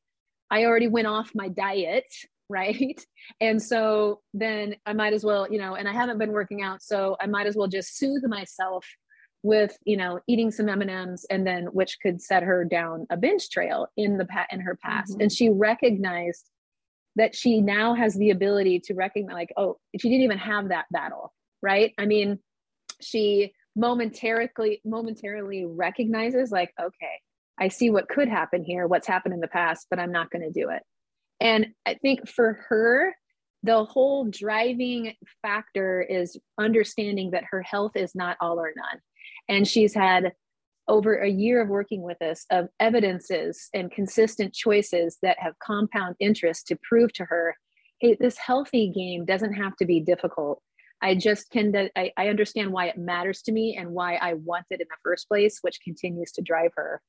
i 0.51 0.65
already 0.65 0.89
went 0.89 1.07
off 1.07 1.31
my 1.35 1.49
diet 1.49 2.05
right? 2.49 3.01
And 3.41 3.63
so 3.63 4.21
then 4.35 4.75
i 4.85 4.93
might 4.93 5.15
as 5.15 5.25
well 5.25 5.47
you 5.51 5.59
know 5.59 5.75
and 5.75 5.89
i 5.89 5.93
haven't 5.93 6.19
been 6.19 6.33
working 6.33 6.63
out 6.63 6.83
so 6.83 7.17
i 7.21 7.27
might 7.27 7.47
as 7.47 7.57
well 7.57 7.69
just 7.69 7.97
soothe 7.97 8.25
myself 8.25 8.87
with 9.43 9.77
you 9.85 9.97
know 9.97 10.21
eating 10.29 10.51
some 10.51 10.69
m&ms 10.69 11.25
and 11.31 11.47
then 11.47 11.67
which 11.67 11.99
could 12.03 12.21
set 12.21 12.43
her 12.43 12.65
down 12.65 13.07
a 13.11 13.17
binge 13.17 13.49
trail 13.49 13.87
in 13.97 14.19
the 14.19 14.27
in 14.51 14.61
her 14.61 14.77
past. 14.83 15.13
Mm-hmm. 15.13 15.23
and 15.23 15.33
she 15.33 15.49
recognized 15.49 16.51
that 17.17 17.35
she 17.35 17.61
now 17.61 17.95
has 17.95 18.15
the 18.15 18.31
ability 18.31 18.81
to 18.81 18.95
recognize 18.95 19.35
like 19.35 19.53
oh 19.57 19.79
she 19.99 20.09
didn't 20.11 20.25
even 20.25 20.39
have 20.39 20.69
that 20.69 20.87
battle 20.91 21.33
right? 21.63 21.95
I 21.97 22.07
mean 22.07 22.41
she 23.03 23.53
momentarily 23.75 24.81
momentarily 24.85 25.65
recognizes 25.65 26.51
like 26.51 26.73
okay 26.81 27.21
i 27.59 27.69
see 27.69 27.91
what 27.91 28.09
could 28.09 28.29
happen 28.29 28.63
here 28.63 28.87
what's 28.87 29.07
happened 29.07 29.33
in 29.33 29.41
the 29.41 29.49
past 29.49 29.87
but 29.89 29.99
i'm 29.99 30.13
not 30.13 30.31
going 30.31 30.43
to 30.43 30.51
do 30.51 30.69
it. 30.71 30.83
And 31.41 31.69
i 31.87 31.95
think 31.95 32.29
for 32.29 32.65
her 32.69 33.15
the 33.63 33.85
whole 33.85 34.25
driving 34.25 35.15
factor 35.41 36.03
is 36.03 36.37
understanding 36.59 37.31
that 37.31 37.45
her 37.51 37.63
health 37.63 37.93
is 37.95 38.15
not 38.15 38.37
all 38.41 38.59
or 38.59 38.73
none. 38.77 39.01
And 39.49 39.69
she's 39.69 39.95
had 39.95 40.33
over 40.89 41.17
a 41.17 41.29
year 41.29 41.63
of 41.63 41.69
working 41.69 42.03
with 42.03 42.21
us 42.23 42.45
of 42.51 42.69
evidences 42.81 43.69
and 43.73 43.91
consistent 43.93 44.53
choices 44.53 45.19
that 45.23 45.39
have 45.39 45.59
compound 45.61 46.17
interest 46.19 46.67
to 46.67 46.79
prove 46.83 47.13
to 47.13 47.25
her 47.25 47.55
hey 48.01 48.17
this 48.19 48.37
healthy 48.37 48.91
game 48.91 49.25
doesn't 49.25 49.53
have 49.53 49.77
to 49.77 49.87
be 49.87 50.01
difficult 50.01 50.61
i 51.03 51.15
just 51.15 51.51
can 51.51 51.91
I, 51.97 52.13
I 52.17 52.29
understand 52.29 52.73
why 52.73 52.87
it 52.87 52.99
matters 52.99 53.43
to 53.43 53.53
me 53.53 53.77
and 53.77 53.91
why 53.91 54.15
i 54.17 54.35
want 54.35 54.67
it 54.71 54.81
in 54.81 54.87
the 54.89 54.97
first 55.03 55.29
place 55.29 55.59
which 55.63 55.81
continues 55.85 56.33
to 56.33 56.43
drive 56.43 56.73
her 56.77 57.01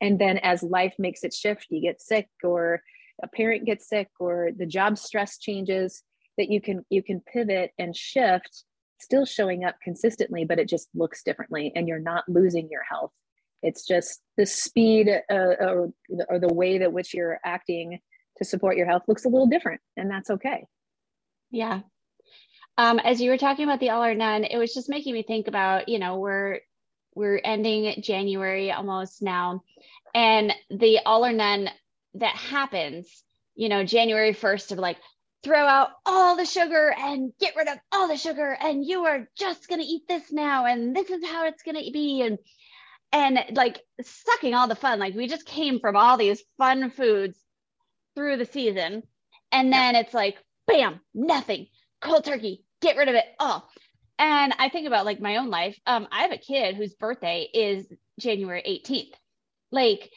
and 0.00 0.18
then 0.18 0.38
as 0.38 0.62
life 0.62 0.94
makes 0.98 1.24
its 1.24 1.38
shift 1.38 1.66
you 1.70 1.80
get 1.80 2.00
sick 2.00 2.28
or 2.42 2.82
a 3.22 3.28
parent 3.28 3.64
gets 3.64 3.88
sick 3.88 4.08
or 4.20 4.50
the 4.56 4.66
job 4.66 4.96
stress 4.96 5.38
changes 5.38 6.02
that 6.36 6.50
you 6.50 6.60
can 6.60 6.84
you 6.88 7.02
can 7.02 7.20
pivot 7.20 7.72
and 7.78 7.96
shift 7.96 8.64
still 9.00 9.24
showing 9.24 9.64
up 9.64 9.76
consistently, 9.82 10.44
but 10.44 10.58
it 10.58 10.68
just 10.68 10.88
looks 10.94 11.22
differently 11.22 11.72
and 11.74 11.88
you're 11.88 11.98
not 11.98 12.24
losing 12.28 12.68
your 12.70 12.82
health. 12.88 13.12
It's 13.62 13.86
just 13.86 14.20
the 14.36 14.46
speed 14.46 15.08
uh, 15.30 15.34
or, 15.34 15.90
or 16.28 16.38
the 16.38 16.52
way 16.52 16.78
that 16.78 16.92
which 16.92 17.14
you're 17.14 17.40
acting 17.44 17.98
to 18.36 18.44
support 18.44 18.76
your 18.76 18.86
health 18.86 19.02
looks 19.08 19.24
a 19.24 19.28
little 19.28 19.48
different, 19.48 19.80
and 19.96 20.10
that's 20.10 20.30
okay. 20.30 20.64
Yeah. 21.50 21.80
Um, 22.78 23.00
as 23.00 23.20
you 23.20 23.30
were 23.30 23.38
talking 23.38 23.64
about 23.64 23.80
the 23.80 23.90
all 23.90 24.04
or 24.04 24.14
none, 24.14 24.44
it 24.44 24.56
was 24.56 24.72
just 24.72 24.88
making 24.88 25.12
me 25.12 25.22
think 25.24 25.48
about, 25.48 25.88
you 25.88 25.98
know, 25.98 26.18
we're 26.18 26.60
we're 27.14 27.40
ending 27.42 28.00
January 28.00 28.70
almost 28.70 29.20
now, 29.20 29.64
and 30.14 30.54
the 30.70 31.00
all 31.04 31.26
or 31.26 31.32
none 31.32 31.68
that 32.14 32.36
happens, 32.36 33.24
you 33.56 33.68
know, 33.68 33.84
January 33.84 34.32
1st 34.32 34.72
of 34.72 34.78
like, 34.78 34.96
throw 35.42 35.66
out 35.66 35.90
all 36.06 36.36
the 36.36 36.44
sugar 36.44 36.94
and 36.96 37.32
get 37.38 37.56
rid 37.56 37.68
of 37.68 37.78
all 37.92 38.08
the 38.08 38.16
sugar 38.16 38.56
and 38.60 38.84
you 38.84 39.04
are 39.04 39.28
just 39.36 39.68
going 39.68 39.80
to 39.80 39.86
eat 39.86 40.02
this 40.08 40.32
now 40.32 40.66
and 40.66 40.96
this 40.96 41.10
is 41.10 41.24
how 41.24 41.46
it's 41.46 41.62
going 41.62 41.76
to 41.76 41.90
be 41.92 42.22
and 42.22 42.38
and 43.12 43.38
like 43.56 43.80
sucking 44.02 44.52
all 44.52 44.66
the 44.66 44.74
fun 44.74 44.98
like 44.98 45.14
we 45.14 45.28
just 45.28 45.46
came 45.46 45.78
from 45.78 45.96
all 45.96 46.16
these 46.16 46.42
fun 46.58 46.90
foods 46.90 47.38
through 48.16 48.36
the 48.36 48.44
season 48.46 49.02
and 49.52 49.72
then 49.72 49.94
yeah. 49.94 50.00
it's 50.00 50.12
like 50.12 50.36
bam 50.66 51.00
nothing 51.14 51.68
cold 52.00 52.24
turkey 52.24 52.64
get 52.80 52.96
rid 52.96 53.08
of 53.08 53.14
it 53.14 53.24
all 53.38 53.68
and 54.18 54.54
i 54.58 54.68
think 54.68 54.86
about 54.86 55.04
like 55.06 55.20
my 55.20 55.36
own 55.36 55.50
life 55.50 55.78
um 55.86 56.06
i 56.12 56.22
have 56.22 56.32
a 56.32 56.38
kid 56.38 56.74
whose 56.76 56.94
birthday 56.94 57.48
is 57.52 57.86
january 58.18 58.62
18th 58.66 59.14
like. 59.70 60.10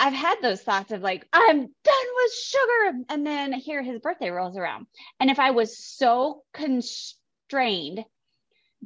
I've 0.00 0.12
had 0.12 0.36
those 0.40 0.62
thoughts 0.62 0.92
of 0.92 1.02
like, 1.02 1.26
I'm 1.32 1.58
done 1.58 2.06
with 2.16 2.32
sugar. 2.34 2.98
And 3.08 3.26
then 3.26 3.52
here 3.52 3.82
his 3.82 3.98
birthday 3.98 4.30
rolls 4.30 4.56
around. 4.56 4.86
And 5.18 5.28
if 5.28 5.40
I 5.40 5.50
was 5.50 5.76
so 5.76 6.42
constrained 6.52 8.04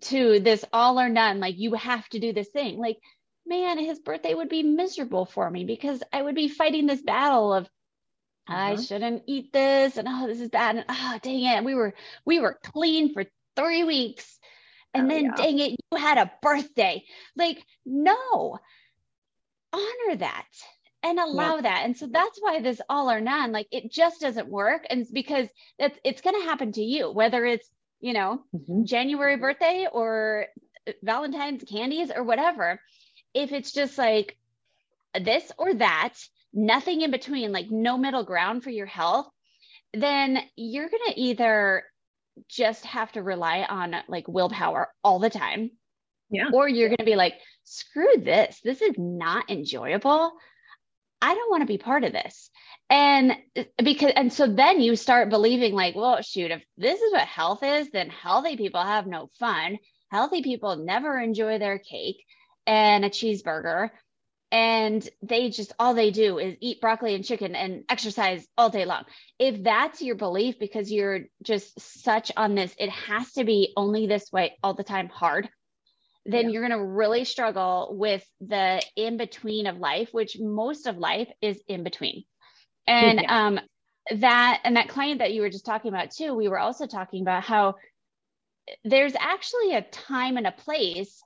to 0.02 0.40
this 0.40 0.64
all 0.72 0.98
or 0.98 1.10
none, 1.10 1.38
like 1.38 1.58
you 1.58 1.74
have 1.74 2.08
to 2.10 2.18
do 2.18 2.32
this 2.32 2.48
thing, 2.48 2.78
like, 2.78 2.96
man, 3.46 3.78
his 3.78 3.98
birthday 3.98 4.32
would 4.32 4.48
be 4.48 4.62
miserable 4.62 5.26
for 5.26 5.50
me 5.50 5.64
because 5.64 6.02
I 6.12 6.22
would 6.22 6.34
be 6.34 6.48
fighting 6.48 6.86
this 6.86 7.02
battle 7.02 7.52
of 7.52 7.68
I 8.46 8.72
uh-huh. 8.72 8.82
shouldn't 8.82 9.22
eat 9.26 9.52
this 9.52 9.96
and 9.96 10.08
oh, 10.10 10.26
this 10.26 10.40
is 10.40 10.48
bad. 10.48 10.76
And 10.76 10.84
oh 10.88 11.18
dang 11.22 11.44
it. 11.44 11.64
We 11.64 11.74
were 11.74 11.94
we 12.24 12.40
were 12.40 12.58
clean 12.62 13.12
for 13.12 13.24
three 13.56 13.84
weeks. 13.84 14.38
And 14.94 15.10
oh, 15.10 15.14
then 15.14 15.24
yeah. 15.24 15.34
dang 15.36 15.58
it, 15.58 15.70
you 15.70 15.98
had 15.98 16.18
a 16.18 16.30
birthday. 16.42 17.04
Like, 17.36 17.64
no, 17.86 18.58
honor 19.72 20.16
that 20.16 20.46
and 21.02 21.18
allow 21.18 21.56
yeah. 21.56 21.62
that. 21.62 21.82
And 21.84 21.96
so 21.96 22.06
that's 22.06 22.38
why 22.40 22.60
this 22.60 22.80
all 22.88 23.10
or 23.10 23.20
none, 23.20 23.52
like 23.52 23.68
it 23.70 23.90
just 23.90 24.20
doesn't 24.20 24.48
work. 24.48 24.84
And 24.88 25.00
it's 25.00 25.10
because 25.10 25.48
that's 25.78 25.98
it's 26.04 26.20
going 26.20 26.40
to 26.40 26.48
happen 26.48 26.72
to 26.72 26.82
you, 26.82 27.10
whether 27.10 27.44
it's, 27.44 27.68
you 28.00 28.12
know, 28.12 28.42
mm-hmm. 28.54 28.84
January 28.84 29.36
birthday 29.36 29.86
or 29.90 30.46
uh, 30.86 30.92
Valentine's 31.02 31.64
candies 31.64 32.10
or 32.14 32.22
whatever. 32.22 32.80
If 33.34 33.52
it's 33.52 33.72
just 33.72 33.96
like 33.96 34.36
this 35.18 35.50
or 35.58 35.74
that, 35.74 36.14
nothing 36.52 37.02
in 37.02 37.10
between, 37.10 37.52
like 37.52 37.70
no 37.70 37.96
middle 37.96 38.24
ground 38.24 38.62
for 38.62 38.70
your 38.70 38.86
health, 38.86 39.28
then 39.94 40.38
you're 40.56 40.88
going 40.88 41.02
to 41.08 41.20
either 41.20 41.84
just 42.48 42.84
have 42.86 43.12
to 43.12 43.22
rely 43.22 43.66
on 43.68 43.94
like 44.08 44.26
willpower 44.28 44.88
all 45.04 45.18
the 45.18 45.30
time 45.30 45.70
Yeah. 46.30 46.46
Or 46.52 46.68
you're 46.68 46.88
going 46.88 46.96
to 46.98 47.04
be 47.04 47.16
like, 47.16 47.34
screw 47.64 48.16
this. 48.18 48.58
This 48.64 48.80
is 48.80 48.94
not 48.96 49.50
enjoyable. 49.50 50.32
I 51.20 51.34
don't 51.34 51.50
want 51.50 51.60
to 51.60 51.66
be 51.66 51.78
part 51.78 52.04
of 52.04 52.12
this. 52.12 52.50
And 52.88 53.36
uh, 53.56 53.64
because, 53.82 54.12
and 54.16 54.32
so 54.32 54.46
then 54.46 54.80
you 54.80 54.96
start 54.96 55.30
believing, 55.30 55.74
like, 55.74 55.94
well, 55.94 56.20
shoot, 56.22 56.50
if 56.50 56.62
this 56.78 57.00
is 57.00 57.12
what 57.12 57.28
health 57.28 57.62
is, 57.62 57.90
then 57.90 58.08
healthy 58.08 58.56
people 58.56 58.82
have 58.82 59.06
no 59.06 59.28
fun. 59.38 59.78
Healthy 60.10 60.42
people 60.42 60.76
never 60.76 61.18
enjoy 61.18 61.58
their 61.58 61.78
cake 61.78 62.24
and 62.66 63.04
a 63.04 63.10
cheeseburger. 63.10 63.90
And 64.52 65.08
they 65.22 65.50
just, 65.50 65.72
all 65.78 65.94
they 65.94 66.10
do 66.10 66.38
is 66.38 66.56
eat 66.60 66.80
broccoli 66.80 67.14
and 67.14 67.24
chicken 67.24 67.56
and 67.56 67.84
exercise 67.88 68.46
all 68.56 68.70
day 68.70 68.84
long. 68.84 69.04
If 69.38 69.64
that's 69.64 70.02
your 70.02 70.14
belief, 70.14 70.58
because 70.60 70.92
you're 70.92 71.20
just 71.42 71.80
such 71.80 72.30
on 72.36 72.54
this, 72.54 72.74
it 72.78 72.90
has 72.90 73.32
to 73.32 73.44
be 73.44 73.72
only 73.76 74.06
this 74.06 74.30
way 74.30 74.58
all 74.62 74.74
the 74.74 74.84
time 74.84 75.08
hard 75.08 75.48
then 76.24 76.44
yeah. 76.44 76.50
you're 76.50 76.68
going 76.68 76.78
to 76.78 76.84
really 76.84 77.24
struggle 77.24 77.94
with 77.98 78.24
the 78.40 78.82
in 78.96 79.16
between 79.16 79.66
of 79.66 79.78
life, 79.78 80.08
which 80.12 80.38
most 80.38 80.86
of 80.86 80.96
life 80.98 81.28
is 81.40 81.60
in 81.68 81.82
between. 81.82 82.24
And 82.86 83.20
yeah. 83.20 83.46
um, 83.46 83.60
that 84.18 84.60
and 84.64 84.76
that 84.76 84.88
client 84.88 85.18
that 85.18 85.32
you 85.32 85.42
were 85.42 85.50
just 85.50 85.66
talking 85.66 85.88
about 85.88 86.10
too, 86.12 86.34
we 86.34 86.48
were 86.48 86.58
also 86.58 86.86
talking 86.86 87.22
about 87.22 87.42
how 87.42 87.76
there's 88.84 89.14
actually 89.18 89.74
a 89.74 89.82
time 89.82 90.36
and 90.36 90.46
a 90.46 90.52
place 90.52 91.20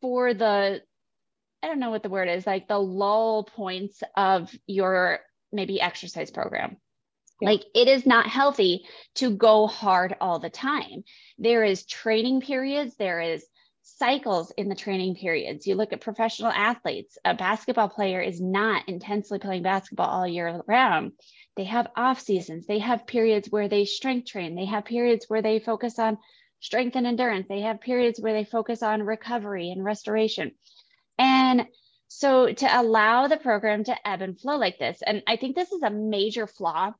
for 0.00 0.34
the 0.34 0.82
I 1.66 1.68
don't 1.68 1.80
know 1.80 1.90
what 1.90 2.04
the 2.04 2.08
word 2.08 2.28
is, 2.28 2.46
like 2.46 2.68
the 2.68 2.78
lull 2.78 3.42
points 3.42 4.00
of 4.16 4.54
your 4.68 5.18
maybe 5.50 5.80
exercise 5.80 6.30
program. 6.30 6.76
Yeah. 7.40 7.48
Like 7.48 7.64
it 7.74 7.88
is 7.88 8.06
not 8.06 8.28
healthy 8.28 8.84
to 9.16 9.30
go 9.30 9.66
hard 9.66 10.14
all 10.20 10.38
the 10.38 10.48
time. 10.48 11.02
There 11.38 11.64
is 11.64 11.84
training 11.84 12.42
periods, 12.42 12.94
there 12.94 13.20
is 13.20 13.44
cycles 13.82 14.52
in 14.56 14.68
the 14.68 14.76
training 14.76 15.16
periods. 15.16 15.66
You 15.66 15.74
look 15.74 15.92
at 15.92 16.00
professional 16.00 16.52
athletes, 16.52 17.18
a 17.24 17.34
basketball 17.34 17.88
player 17.88 18.20
is 18.20 18.40
not 18.40 18.88
intensely 18.88 19.40
playing 19.40 19.64
basketball 19.64 20.08
all 20.08 20.28
year 20.28 20.60
round. 20.68 21.14
They 21.56 21.64
have 21.64 21.88
off 21.96 22.20
seasons, 22.20 22.68
they 22.68 22.78
have 22.78 23.08
periods 23.08 23.50
where 23.50 23.68
they 23.68 23.86
strength 23.86 24.28
train, 24.28 24.54
they 24.54 24.66
have 24.66 24.84
periods 24.84 25.24
where 25.26 25.42
they 25.42 25.58
focus 25.58 25.98
on 25.98 26.18
strength 26.60 26.94
and 26.94 27.08
endurance, 27.08 27.48
they 27.48 27.62
have 27.62 27.80
periods 27.80 28.20
where 28.20 28.34
they 28.34 28.44
focus 28.44 28.84
on 28.84 29.02
recovery 29.02 29.70
and 29.72 29.84
restoration. 29.84 30.52
And 31.18 31.66
so 32.08 32.52
to 32.52 32.80
allow 32.80 33.26
the 33.26 33.36
program 33.36 33.84
to 33.84 34.08
ebb 34.08 34.22
and 34.22 34.38
flow 34.38 34.56
like 34.56 34.78
this, 34.78 35.02
and 35.04 35.22
I 35.26 35.36
think 35.36 35.56
this 35.56 35.72
is 35.72 35.82
a 35.82 35.90
major 35.90 36.46
flaw 36.46 36.92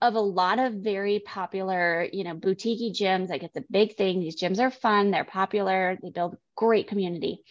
of 0.00 0.14
a 0.14 0.20
lot 0.20 0.58
of 0.58 0.74
very 0.74 1.18
popular, 1.18 2.06
you 2.12 2.24
know, 2.24 2.34
boutique 2.34 2.94
gyms. 2.94 3.28
Like 3.28 3.42
it's 3.42 3.56
a 3.56 3.64
big 3.70 3.96
thing. 3.96 4.20
These 4.20 4.40
gyms 4.40 4.60
are 4.60 4.70
fun, 4.70 5.10
they're 5.10 5.24
popular, 5.24 5.98
they 6.02 6.10
build 6.10 6.36
great 6.56 6.88
community. 6.88 7.42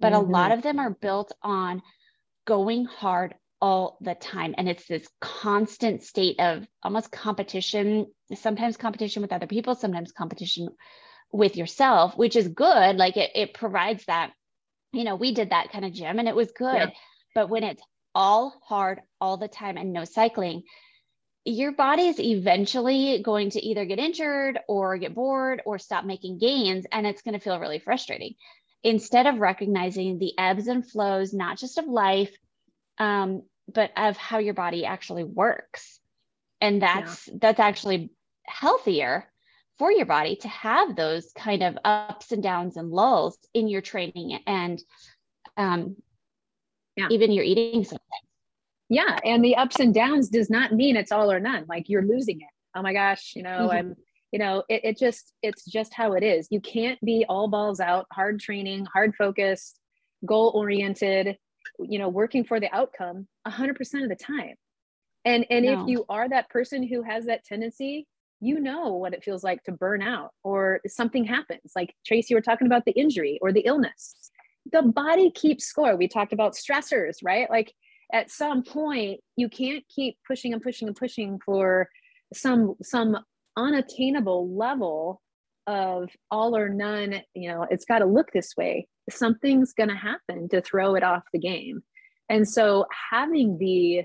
But 0.00 0.12
mm-hmm. 0.12 0.28
a 0.28 0.32
lot 0.32 0.52
of 0.52 0.62
them 0.62 0.78
are 0.78 0.90
built 0.90 1.32
on 1.42 1.82
going 2.44 2.84
hard 2.86 3.34
all 3.60 3.98
the 4.00 4.14
time. 4.14 4.54
And 4.58 4.68
it's 4.68 4.86
this 4.86 5.08
constant 5.20 6.02
state 6.02 6.40
of 6.40 6.66
almost 6.82 7.10
competition, 7.10 8.06
sometimes 8.34 8.76
competition 8.76 9.22
with 9.22 9.32
other 9.32 9.46
people, 9.46 9.74
sometimes 9.74 10.12
competition 10.12 10.68
with 11.32 11.56
yourself, 11.56 12.16
which 12.16 12.36
is 12.36 12.48
good. 12.48 12.96
Like 12.96 13.16
it, 13.16 13.30
it 13.34 13.54
provides 13.54 14.04
that, 14.06 14.32
you 14.96 15.04
know, 15.04 15.14
we 15.14 15.32
did 15.32 15.50
that 15.50 15.70
kind 15.70 15.84
of 15.84 15.92
gym 15.92 16.18
and 16.18 16.28
it 16.28 16.34
was 16.34 16.50
good. 16.52 16.74
Yeah. 16.74 16.90
But 17.34 17.50
when 17.50 17.62
it's 17.62 17.82
all 18.14 18.58
hard 18.64 19.00
all 19.20 19.36
the 19.36 19.48
time 19.48 19.76
and 19.76 19.92
no 19.92 20.04
cycling, 20.04 20.62
your 21.44 21.72
body 21.72 22.08
is 22.08 22.18
eventually 22.18 23.22
going 23.22 23.50
to 23.50 23.64
either 23.64 23.84
get 23.84 23.98
injured 23.98 24.58
or 24.66 24.96
get 24.96 25.14
bored 25.14 25.62
or 25.64 25.78
stop 25.78 26.04
making 26.04 26.38
gains, 26.38 26.86
and 26.90 27.06
it's 27.06 27.22
going 27.22 27.34
to 27.34 27.40
feel 27.40 27.60
really 27.60 27.78
frustrating. 27.78 28.34
Instead 28.82 29.26
of 29.26 29.38
recognizing 29.38 30.18
the 30.18 30.32
ebbs 30.38 30.66
and 30.66 30.88
flows, 30.88 31.32
not 31.32 31.58
just 31.58 31.78
of 31.78 31.86
life, 31.86 32.34
um, 32.98 33.42
but 33.72 33.92
of 33.96 34.16
how 34.16 34.38
your 34.38 34.54
body 34.54 34.84
actually 34.84 35.24
works, 35.24 36.00
and 36.60 36.82
that's 36.82 37.28
yeah. 37.28 37.34
that's 37.40 37.60
actually 37.60 38.10
healthier 38.44 39.30
for 39.78 39.92
your 39.92 40.06
body 40.06 40.36
to 40.36 40.48
have 40.48 40.96
those 40.96 41.32
kind 41.36 41.62
of 41.62 41.76
ups 41.84 42.32
and 42.32 42.42
downs 42.42 42.76
and 42.76 42.90
lulls 42.90 43.38
in 43.54 43.68
your 43.68 43.82
training 43.82 44.38
and 44.46 44.82
um, 45.56 45.96
yeah. 46.96 47.08
even 47.10 47.32
your 47.32 47.44
eating 47.44 47.84
something 47.84 48.00
yeah 48.88 49.18
and 49.24 49.44
the 49.44 49.56
ups 49.56 49.80
and 49.80 49.94
downs 49.94 50.28
does 50.28 50.48
not 50.48 50.72
mean 50.72 50.96
it's 50.96 51.12
all 51.12 51.30
or 51.30 51.40
none 51.40 51.64
like 51.68 51.88
you're 51.88 52.04
losing 52.04 52.40
it 52.40 52.48
oh 52.74 52.82
my 52.82 52.92
gosh 52.92 53.32
you 53.34 53.42
know 53.42 53.68
mm-hmm. 53.68 53.76
i'm 53.76 53.96
you 54.32 54.38
know 54.38 54.62
it, 54.68 54.80
it 54.84 54.98
just 54.98 55.32
it's 55.42 55.64
just 55.64 55.92
how 55.92 56.12
it 56.12 56.22
is 56.22 56.48
you 56.50 56.60
can't 56.60 57.00
be 57.00 57.24
all 57.28 57.48
balls 57.48 57.80
out 57.80 58.06
hard 58.12 58.38
training 58.40 58.86
hard 58.86 59.14
focused 59.16 59.80
goal 60.24 60.52
oriented 60.54 61.36
you 61.80 61.98
know 61.98 62.08
working 62.08 62.44
for 62.44 62.60
the 62.60 62.72
outcome 62.74 63.26
100% 63.46 64.02
of 64.02 64.08
the 64.08 64.16
time 64.16 64.54
and 65.24 65.46
and 65.50 65.66
no. 65.66 65.82
if 65.82 65.88
you 65.88 66.04
are 66.08 66.28
that 66.28 66.48
person 66.48 66.82
who 66.82 67.02
has 67.02 67.26
that 67.26 67.44
tendency 67.44 68.06
you 68.40 68.60
know 68.60 68.94
what 68.94 69.14
it 69.14 69.24
feels 69.24 69.42
like 69.42 69.62
to 69.64 69.72
burn 69.72 70.02
out 70.02 70.30
or 70.44 70.80
something 70.86 71.24
happens. 71.24 71.72
Like 71.74 71.94
tracy 72.06 72.28
you 72.30 72.36
were 72.36 72.42
talking 72.42 72.66
about 72.66 72.84
the 72.84 72.92
injury 72.92 73.38
or 73.42 73.52
the 73.52 73.60
illness. 73.60 74.30
The 74.72 74.82
body 74.82 75.30
keeps 75.30 75.64
score. 75.64 75.96
We 75.96 76.08
talked 76.08 76.32
about 76.32 76.54
stressors 76.54 77.16
right? 77.22 77.48
Like 77.50 77.72
at 78.12 78.30
some 78.30 78.62
point 78.62 79.20
you 79.36 79.48
can't 79.48 79.84
keep 79.88 80.16
pushing 80.26 80.52
and 80.52 80.62
pushing 80.62 80.88
and 80.88 80.96
pushing 80.96 81.38
for 81.44 81.88
some 82.32 82.74
some 82.82 83.16
unattainable 83.56 84.54
level 84.54 85.20
of 85.66 86.10
all 86.30 86.56
or 86.56 86.68
none 86.68 87.20
you 87.34 87.48
know 87.48 87.66
it's 87.70 87.84
got 87.84 88.00
to 88.00 88.06
look 88.06 88.32
this 88.32 88.52
way. 88.56 88.86
Something's 89.10 89.72
going 89.72 89.88
to 89.88 89.96
happen 89.96 90.48
to 90.50 90.60
throw 90.60 90.94
it 90.94 91.02
off 91.02 91.22
the 91.32 91.38
game. 91.38 91.82
And 92.28 92.48
so 92.48 92.86
having 93.10 93.58
the 93.58 94.04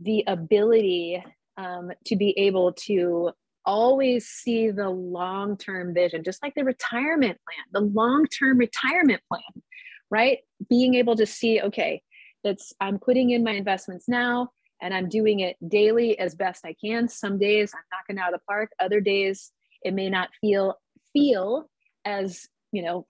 the 0.00 0.24
ability 0.26 1.22
um, 1.56 1.90
to 2.06 2.16
be 2.16 2.38
able 2.38 2.72
to 2.72 3.30
always 3.68 4.26
see 4.26 4.70
the 4.70 4.88
long 4.88 5.56
term 5.58 5.92
vision 5.92 6.24
just 6.24 6.42
like 6.42 6.54
the 6.54 6.64
retirement 6.64 7.38
plan 7.46 7.64
the 7.72 7.92
long 7.92 8.24
term 8.26 8.56
retirement 8.56 9.20
plan 9.28 9.62
right? 10.10 10.38
Being 10.68 10.94
able 10.94 11.16
to 11.16 11.26
see 11.26 11.60
okay 11.60 12.02
it's 12.44 12.72
i'm 12.80 12.98
putting 12.98 13.30
in 13.30 13.42
my 13.42 13.50
investments 13.50 14.08
now 14.08 14.48
and 14.80 14.94
i'm 14.94 15.08
doing 15.08 15.40
it 15.40 15.56
daily 15.68 16.18
as 16.18 16.34
best 16.34 16.64
i 16.64 16.74
can. 16.82 17.08
Some 17.08 17.38
days 17.38 17.72
i'm 17.74 17.82
knocking 17.92 18.20
out 18.22 18.32
of 18.32 18.40
the 18.40 18.44
park 18.48 18.70
other 18.80 19.00
days 19.00 19.52
it 19.82 19.92
may 19.92 20.08
not 20.08 20.30
feel 20.40 20.76
feel 21.12 21.68
as 22.04 22.46
you 22.72 22.82
know 22.82 23.06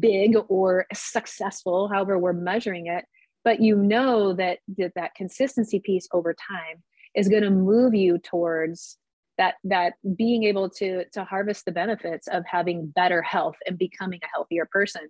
big 0.00 0.36
or 0.48 0.86
successful 0.92 1.88
however 1.88 2.18
we're 2.18 2.32
measuring 2.32 2.86
it 2.86 3.04
but 3.44 3.60
you 3.60 3.76
know 3.76 4.32
that 4.32 4.58
that, 4.76 4.92
that 4.96 5.14
consistency 5.14 5.78
piece 5.78 6.08
over 6.12 6.34
time 6.34 6.82
is 7.14 7.28
going 7.28 7.42
to 7.42 7.50
move 7.50 7.94
you 7.94 8.18
towards 8.18 8.98
that 9.38 9.54
that 9.64 9.94
being 10.16 10.44
able 10.44 10.68
to 10.68 11.04
to 11.12 11.24
harvest 11.24 11.64
the 11.64 11.72
benefits 11.72 12.28
of 12.28 12.44
having 12.44 12.86
better 12.86 13.22
health 13.22 13.56
and 13.66 13.78
becoming 13.78 14.20
a 14.22 14.28
healthier 14.34 14.66
person 14.70 15.02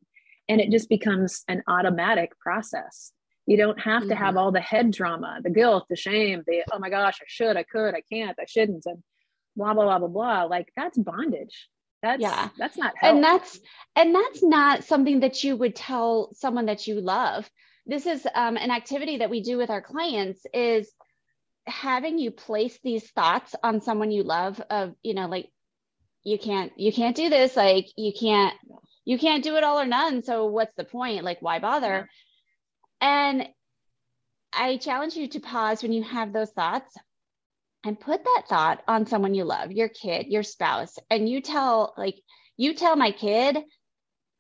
and 0.49 0.61
it 0.61 0.71
just 0.71 0.89
becomes 0.89 1.45
an 1.49 1.63
automatic 1.67 2.39
process 2.39 3.13
you 3.49 3.57
don't 3.57 3.81
have 3.81 4.07
to 4.09 4.15
have 4.15 4.35
mm-hmm. 4.35 4.39
all 4.39 4.53
the 4.53 4.61
head 4.61 4.91
drama, 4.91 5.41
the 5.43 5.49
guilt, 5.49 5.87
the 5.89 5.97
shame, 5.97 6.45
the 6.47 6.65
oh 6.71 6.79
my 6.79 6.91
gosh, 6.91 7.17
I 7.19 7.25
should, 7.27 7.57
I 7.57 7.63
could, 7.63 7.95
I 7.95 8.03
can't, 8.03 8.39
I 8.39 8.45
shouldn't, 8.45 8.85
and 8.85 9.03
blah 9.57 9.73
blah 9.73 9.85
blah 9.85 9.99
blah 10.01 10.09
blah. 10.09 10.43
Like 10.45 10.71
that's 10.77 10.99
bondage. 10.99 11.67
That's 12.03 12.21
yeah, 12.21 12.51
that's 12.59 12.77
not 12.77 12.93
health. 12.99 13.15
and 13.15 13.25
that's 13.25 13.59
and 13.97 14.15
that's 14.15 14.43
not 14.43 14.85
something 14.85 15.21
that 15.21 15.43
you 15.45 15.57
would 15.57 15.75
tell 15.75 16.29
someone 16.35 16.67
that 16.67 16.87
you 16.87 17.01
love. 17.01 17.49
This 17.87 18.05
is 18.05 18.29
um, 18.35 18.59
an 18.59 18.71
activity 18.71 19.17
that 19.17 19.31
we 19.31 19.43
do 19.43 19.57
with 19.57 19.71
our 19.71 19.81
clients 19.81 20.45
is 20.53 20.93
having 21.69 22.19
you 22.19 22.31
place 22.31 22.79
these 22.83 23.11
thoughts 23.11 23.55
on 23.63 23.81
someone 23.81 24.11
you 24.11 24.23
love 24.23 24.61
of 24.71 24.95
you 25.03 25.15
know 25.15 25.27
like 25.27 25.49
you 26.25 26.39
can't 26.39 26.73
you 26.77 26.93
can't 26.93 27.17
do 27.17 27.29
this 27.29 27.57
like 27.57 27.87
you 27.97 28.13
can't 28.19 28.55
you 29.05 29.19
can't 29.19 29.45
do 29.45 29.57
it 29.57 29.65
all 29.65 29.81
or 29.81 29.87
none 29.87 30.23
so 30.23 30.47
what's 30.47 30.75
the 30.77 30.85
point? 30.85 31.25
Like 31.25 31.41
why 31.41 31.59
bother? 31.59 32.11
And 33.01 33.49
I 34.53 34.77
challenge 34.77 35.17
you 35.17 35.29
to 35.29 35.41
pause 35.41 35.83
when 35.83 35.93
you 35.93 36.03
have 36.03 36.33
those 36.33 36.51
thoughts 36.51 36.95
and 37.85 37.99
put 37.99 38.23
that 38.23 38.43
thought 38.49 38.83
on 38.87 39.07
someone 39.07 39.35
you 39.35 39.45
love, 39.45 39.73
your 39.73 39.89
kid, 39.89 40.27
your 40.27 40.43
spouse, 40.43 40.99
and 41.11 41.29
you 41.29 41.41
tell 41.41 41.95
like 41.97 42.17
you 42.57 42.75
tell 42.75 42.97
my 42.97 43.13
kid, 43.13 43.57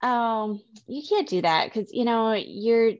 um, 0.02 0.60
you 0.86 1.02
can't 1.08 1.28
do 1.28 1.40
that 1.42 1.72
because 1.72 1.90
you 1.92 2.04
know 2.04 2.34
you're 2.34 2.92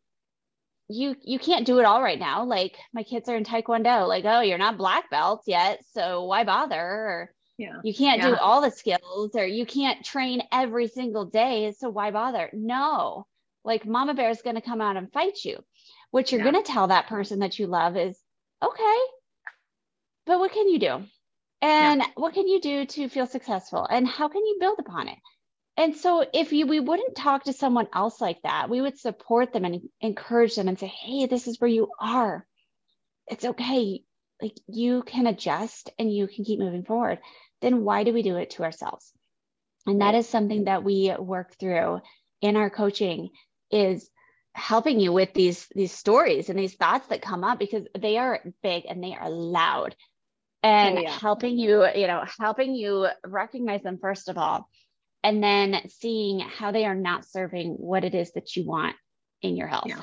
you 0.89 1.17
you 1.23 1.39
can't 1.39 1.67
do 1.67 1.79
it 1.79 1.85
all 1.85 2.03
right 2.03 2.19
now. 2.19 2.45
Like 2.45 2.77
my 2.93 3.03
kids 3.03 3.29
are 3.29 3.37
in 3.37 3.45
Taekwondo, 3.45 4.09
like, 4.09 4.25
oh, 4.25 4.41
you're 4.41 4.59
not 4.59 4.79
black 4.79 5.11
belts 5.11 5.45
yet, 5.47 5.85
so 5.93 6.25
why 6.25 6.45
bother? 6.45 6.81
Or 6.81 7.35
yeah. 7.59 7.81
you 7.85 7.95
can't 7.95 8.21
yeah. 8.21 8.31
do 8.31 8.37
all 8.37 8.61
the 8.61 8.71
skills, 8.71 9.35
or 9.35 9.47
you 9.47 9.67
can't 9.67 10.05
train 10.05 10.43
every 10.53 10.89
single 10.89 11.27
day, 11.27 11.75
so 11.79 11.89
why 11.89 12.11
bother? 12.11 12.51
No, 12.53 13.27
like 13.69 13.87
mama 13.87 14.15
bear 14.15 14.31
is 14.31 14.43
going 14.43 14.57
to 14.57 14.63
come 14.63 14.81
out 14.81 14.97
and 14.97 15.13
fight 15.13 15.45
you 15.45 15.63
what 16.11 16.33
you're 16.33 16.41
yeah. 16.41 16.51
going 16.51 16.65
to 16.65 16.73
tell 16.73 16.89
that 16.89 17.07
person 17.07 17.41
that 17.41 17.59
you 17.59 17.67
love 17.67 17.97
is 17.97 18.19
okay 18.65 18.99
but 20.27 20.39
what 20.39 20.53
can 20.53 20.69
you 20.69 20.79
do 20.79 21.03
and 21.61 22.01
yeah. 22.01 22.07
what 22.17 22.35
can 22.35 22.49
you 22.49 22.61
do 22.61 22.87
to 22.87 23.09
feel 23.09 23.27
successful 23.27 23.87
and 23.89 24.07
how 24.07 24.29
can 24.29 24.45
you 24.45 24.57
build 24.59 24.79
upon 24.79 25.09
it 25.09 25.19
And 25.79 25.95
so 25.95 26.27
if 26.35 26.53
you 26.53 26.67
we 26.67 26.81
wouldn't 26.81 27.15
talk 27.15 27.45
to 27.45 27.53
someone 27.53 27.87
else 27.95 28.21
like 28.21 28.43
that, 28.43 28.69
we 28.69 28.81
would 28.81 28.99
support 28.99 29.53
them 29.53 29.65
and 29.65 29.89
encourage 30.01 30.57
them 30.57 30.67
and 30.67 30.77
say, 30.77 30.89
"Hey, 30.89 31.27
this 31.27 31.47
is 31.47 31.61
where 31.61 31.71
you 31.71 31.89
are. 32.01 32.45
It's 33.29 33.45
okay. 33.45 34.03
Like 34.43 34.57
you 34.67 35.03
can 35.05 35.29
adjust 35.29 35.91
and 35.97 36.13
you 36.13 36.27
can 36.27 36.45
keep 36.45 36.59
moving 36.59 36.85
forward." 36.85 37.21
Then 37.61 37.85
why 37.85 38.03
do 38.03 38.13
we 38.13 38.23
do 38.23 38.37
it 38.37 38.51
to 38.51 38.65
ourselves? 38.65 39.13
And 39.87 40.01
that 40.01 40.17
is 40.17 40.29
something 40.29 40.65
that 40.65 40.83
we 40.83 41.15
work 41.17 41.55
through 41.59 42.01
in 42.41 42.57
our 42.57 42.71
coaching 42.71 43.31
is 43.71 44.11
helping 44.55 44.99
you 44.99 45.13
with 45.13 45.33
these 45.33 45.69
these 45.77 45.93
stories 45.93 46.51
and 46.51 46.59
these 46.59 46.75
thoughts 46.75 47.07
that 47.07 47.23
come 47.23 47.45
up 47.45 47.61
because 47.61 47.85
they 47.97 48.19
are 48.19 48.43
big 48.65 48.85
and 48.89 49.03
they 49.03 49.15
are 49.15 49.31
loud 49.31 49.95
oh, 50.65 50.69
and 50.69 50.99
oh, 50.99 51.03
yeah. 51.03 51.11
helping 51.11 51.57
you 51.57 51.87
you 51.95 52.09
know 52.09 52.25
helping 52.41 52.75
you 52.75 53.07
recognize 53.25 53.83
them 53.83 53.99
first 54.01 54.29
of 54.29 54.37
all 54.37 54.69
and 55.25 55.43
then 55.43 55.81
seeing 55.89 56.41
how 56.41 56.71
they 56.71 56.85
are 56.85 56.95
not 56.95 57.25
serving 57.25 57.73
what 57.73 58.05
it 58.05 58.15
is 58.15 58.33
that 58.33 58.57
you 58.57 58.65
want 58.65 58.97
in 59.43 59.57
your 59.57 59.67
health. 59.67 59.87
Yeah. 59.87 60.03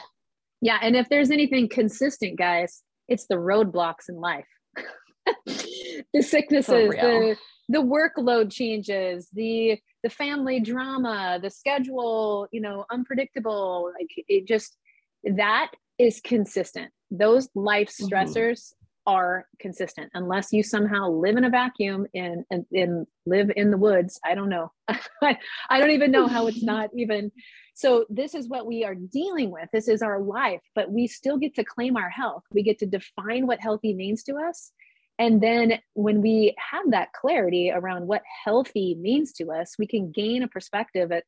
yeah. 0.62 0.80
And 0.82 0.96
if 0.96 1.10
there's 1.10 1.32
anything 1.32 1.70
consistent, 1.70 2.38
guys, 2.38 2.84
it's 3.08 3.28
the 3.28 3.36
roadblocks 3.36 4.10
in 4.10 4.16
life. 4.16 4.48
the 5.46 6.22
sicknesses, 6.22 6.90
the 6.90 7.38
the 7.70 7.80
workload 7.80 8.52
changes, 8.52 9.28
the 9.34 9.80
the 10.04 10.10
family 10.10 10.60
drama, 10.60 11.40
the 11.42 11.50
schedule, 11.50 12.48
you 12.52 12.62
know, 12.62 12.86
unpredictable. 12.92 13.92
Like 14.00 14.10
it 14.28 14.48
just 14.48 14.78
that 15.24 15.72
is 15.98 16.22
consistent. 16.22 16.92
Those 17.10 17.50
life 17.56 17.90
mm-hmm. 17.90 18.14
stressors 18.14 18.74
are 19.08 19.48
consistent. 19.60 20.10
Unless 20.14 20.52
you 20.52 20.64
somehow 20.64 21.10
live 21.10 21.38
in 21.38 21.44
a 21.44 21.50
vacuum 21.50 22.08
and, 22.16 22.44
and, 22.50 22.66
and 22.72 23.08
live 23.26 23.52
in 23.56 23.72
the 23.72 23.78
woods 23.78 24.20
i 24.24 24.36
don't 24.36 24.50
know. 24.50 24.72
I, 24.88 25.38
I 25.70 25.80
don't 25.80 25.92
even 25.92 26.12
know 26.12 26.28
how 26.28 26.48
it's 26.48 26.64
not 26.74 26.90
even 26.96 27.32
so 27.78 28.06
this 28.10 28.36
is 28.36 28.48
what 28.48 28.66
we 28.66 28.86
are 28.86 28.96
dealing 28.96 29.52
with. 29.52 29.68
This 29.74 29.88
is 29.88 30.02
our 30.02 30.22
life 30.22 30.62
but 30.74 30.92
we 30.92 31.08
still 31.08 31.38
get 31.38 31.56
to 31.56 31.64
claim 31.64 31.98
our 31.98 32.10
health. 32.10 32.44
We 32.52 32.64
get 32.64 32.80
to 32.80 32.86
define 32.86 33.48
what 33.48 33.60
healthy 33.60 33.94
means 33.94 34.24
to 34.24 34.36
us. 34.36 34.72
And 35.18 35.42
then 35.42 35.80
when 35.94 36.22
we 36.22 36.56
have 36.72 36.92
that 36.92 37.14
clarity 37.14 37.72
around 37.72 38.08
what 38.08 38.22
healthy 38.44 38.96
means 39.00 39.34
to 39.34 39.52
us 39.52 39.76
we 39.78 39.88
can 39.88 40.12
gain 40.12 40.44
a 40.44 40.48
perspective 40.48 41.12
at 41.12 41.24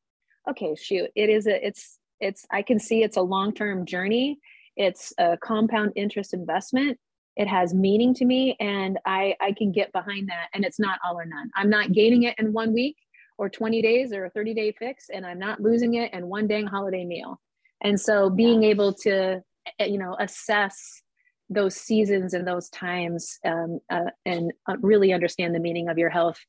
okay 0.50 0.76
shoot 0.76 1.10
it 1.16 1.30
is 1.30 1.48
a 1.48 1.66
it's 1.66 2.00
it's 2.20 2.46
i 2.52 2.62
can 2.62 2.80
see 2.80 3.04
it's 3.04 3.18
a 3.18 3.22
long-term 3.22 3.86
journey. 3.86 4.40
It's 4.76 5.12
a 5.18 5.38
compound 5.38 5.94
interest 5.96 6.36
investment 6.36 7.00
it 7.38 7.48
has 7.48 7.74
meaning 7.74 8.14
to 8.16 8.26
me 8.26 8.58
and 8.60 9.00
i 9.06 9.36
i 9.40 9.54
can 9.54 9.72
get 9.72 9.92
behind 9.94 10.28
that 10.28 10.48
and 10.54 10.66
it's 10.66 10.80
not 10.80 11.00
all 11.06 11.18
or 11.18 11.26
none. 11.26 11.50
I'm 11.56 11.70
not 11.70 11.94
gaining 11.94 12.24
it 12.24 12.36
in 12.38 12.52
one 12.52 12.74
week 12.74 12.98
or 13.38 13.50
20 13.50 13.82
days 13.82 14.12
or 14.12 14.26
a 14.26 14.30
30 14.32 14.54
day 14.54 14.74
fix 14.78 15.06
and 15.14 15.26
i'm 15.26 15.40
not 15.40 15.62
losing 15.62 15.94
it 15.94 16.14
in 16.14 16.28
one 16.28 16.48
dang 16.48 16.68
holiday 16.68 17.06
meal. 17.06 17.40
And 17.82 18.00
so 18.02 18.30
being 18.30 18.64
able 18.64 18.94
to 19.06 19.42
eh, 19.80 19.86
you 19.86 19.98
know 19.98 20.16
assess 20.20 21.02
those 21.50 21.76
seasons 21.76 22.34
and 22.34 22.46
those 22.46 22.68
times 22.70 23.38
um, 23.46 23.80
uh, 23.90 24.10
and 24.26 24.52
uh, 24.70 24.76
really 24.82 25.14
understand 25.14 25.56
the 25.56 25.60
meaning 25.60 25.88
of 25.88 25.98
your 25.98 26.10
health 26.10 26.40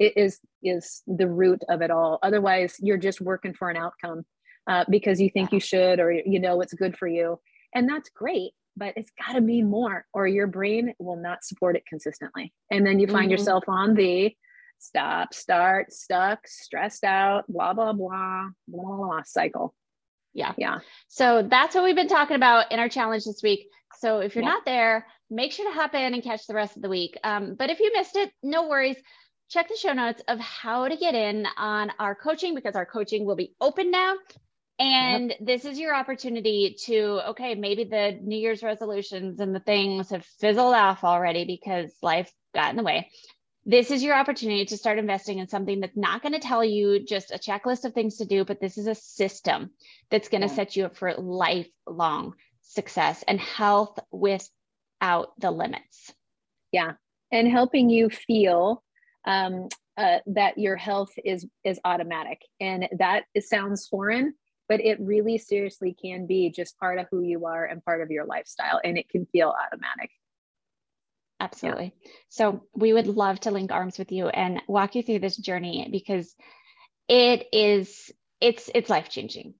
is 0.00 0.40
is 0.62 1.02
the 1.06 1.28
root 1.28 1.62
of 1.68 1.82
it 1.82 1.90
all. 1.90 2.18
Otherwise 2.22 2.76
you're 2.80 2.96
just 2.96 3.20
working 3.20 3.54
for 3.54 3.68
an 3.68 3.76
outcome 3.76 4.24
uh, 4.66 4.84
because 4.88 5.20
you 5.20 5.30
think 5.30 5.52
you 5.52 5.60
should 5.60 6.00
or 6.00 6.10
you 6.12 6.40
know 6.40 6.56
what's 6.56 6.74
good 6.74 6.96
for 6.96 7.06
you. 7.06 7.38
And 7.74 7.88
that's 7.88 8.08
great 8.08 8.52
but 8.78 8.94
it's 8.96 9.10
got 9.26 9.34
to 9.34 9.40
be 9.40 9.62
more 9.62 10.06
or 10.12 10.26
your 10.26 10.46
brain 10.46 10.94
will 10.98 11.16
not 11.16 11.44
support 11.44 11.76
it 11.76 11.84
consistently. 11.88 12.52
And 12.70 12.86
then 12.86 12.98
you 12.98 13.06
find 13.06 13.24
mm-hmm. 13.24 13.32
yourself 13.32 13.64
on 13.68 13.94
the 13.94 14.34
stop 14.80 15.34
start 15.34 15.92
stuck 15.92 16.46
stressed 16.46 17.02
out 17.02 17.44
blah 17.48 17.74
blah 17.74 17.92
blah 17.92 18.48
blah 18.68 18.96
blah 18.96 19.22
cycle. 19.24 19.74
Yeah. 20.34 20.54
Yeah. 20.56 20.78
So 21.08 21.42
that's 21.42 21.74
what 21.74 21.82
we've 21.82 21.96
been 21.96 22.08
talking 22.08 22.36
about 22.36 22.70
in 22.70 22.78
our 22.78 22.88
challenge 22.88 23.24
this 23.24 23.40
week. 23.42 23.66
So 23.98 24.20
if 24.20 24.34
you're 24.34 24.44
yeah. 24.44 24.50
not 24.50 24.64
there 24.64 25.06
make 25.30 25.52
sure 25.52 25.70
to 25.70 25.78
hop 25.78 25.94
in 25.94 26.14
and 26.14 26.22
catch 26.22 26.46
the 26.46 26.54
rest 26.54 26.76
of 26.76 26.82
the 26.82 26.88
week. 26.88 27.18
Um, 27.22 27.54
but 27.54 27.70
if 27.70 27.80
you 27.80 27.92
missed 27.94 28.16
it 28.16 28.30
no 28.42 28.68
worries. 28.68 28.96
Check 29.50 29.68
the 29.70 29.76
show 29.76 29.94
notes 29.94 30.22
of 30.28 30.38
how 30.40 30.88
to 30.88 30.96
get 30.96 31.14
in 31.14 31.46
on 31.56 31.90
our 31.98 32.14
coaching 32.14 32.54
because 32.54 32.76
our 32.76 32.84
coaching 32.84 33.24
will 33.24 33.34
be 33.34 33.54
open 33.62 33.90
now 33.90 34.14
and 34.78 35.30
yep. 35.30 35.38
this 35.40 35.64
is 35.64 35.78
your 35.78 35.94
opportunity 35.94 36.76
to, 36.84 37.30
okay, 37.30 37.54
maybe 37.54 37.84
the 37.84 38.18
New 38.22 38.38
Year's 38.38 38.62
resolutions 38.62 39.40
and 39.40 39.54
the 39.54 39.60
things 39.60 40.10
have 40.10 40.24
fizzled 40.24 40.74
off 40.74 41.02
already 41.02 41.44
because 41.44 41.92
life 42.00 42.32
got 42.54 42.70
in 42.70 42.76
the 42.76 42.84
way. 42.84 43.10
This 43.66 43.90
is 43.90 44.02
your 44.02 44.14
opportunity 44.14 44.64
to 44.66 44.76
start 44.76 44.98
investing 44.98 45.40
in 45.40 45.48
something 45.48 45.80
that's 45.80 45.96
not 45.96 46.22
going 46.22 46.32
to 46.32 46.38
tell 46.38 46.64
you 46.64 47.04
just 47.04 47.32
a 47.32 47.38
checklist 47.38 47.84
of 47.84 47.92
things 47.92 48.18
to 48.18 48.24
do, 48.24 48.44
but 48.44 48.60
this 48.60 48.78
is 48.78 48.86
a 48.86 48.94
system 48.94 49.70
that's 50.10 50.28
going 50.28 50.42
to 50.42 50.46
yeah. 50.46 50.54
set 50.54 50.76
you 50.76 50.84
up 50.86 50.96
for 50.96 51.12
lifelong 51.14 52.34
success 52.62 53.24
and 53.26 53.40
health 53.40 53.98
without 54.12 55.38
the 55.38 55.50
limits. 55.50 56.14
Yeah. 56.72 56.92
And 57.32 57.50
helping 57.50 57.90
you 57.90 58.10
feel 58.10 58.82
um, 59.26 59.68
uh, 59.98 60.18
that 60.26 60.56
your 60.56 60.76
health 60.76 61.10
is 61.24 61.44
is 61.64 61.80
automatic 61.84 62.40
and 62.60 62.88
that 62.98 63.24
sounds 63.40 63.88
foreign 63.88 64.32
but 64.68 64.80
it 64.80 64.98
really 65.00 65.38
seriously 65.38 65.96
can 66.00 66.26
be 66.26 66.50
just 66.50 66.78
part 66.78 66.98
of 66.98 67.06
who 67.10 67.22
you 67.22 67.46
are 67.46 67.64
and 67.64 67.84
part 67.84 68.02
of 68.02 68.10
your 68.10 68.24
lifestyle 68.24 68.80
and 68.84 68.98
it 68.98 69.08
can 69.08 69.26
feel 69.26 69.54
automatic 69.66 70.10
absolutely 71.40 71.94
yeah. 72.04 72.10
so 72.28 72.64
we 72.74 72.92
would 72.92 73.06
love 73.06 73.38
to 73.40 73.50
link 73.50 73.72
arms 73.72 73.98
with 73.98 74.12
you 74.12 74.28
and 74.28 74.62
walk 74.68 74.94
you 74.94 75.02
through 75.02 75.18
this 75.18 75.36
journey 75.36 75.88
because 75.90 76.34
it 77.08 77.46
is 77.52 78.10
it's 78.40 78.70
it's 78.74 78.90
life 78.90 79.08
changing 79.08 79.54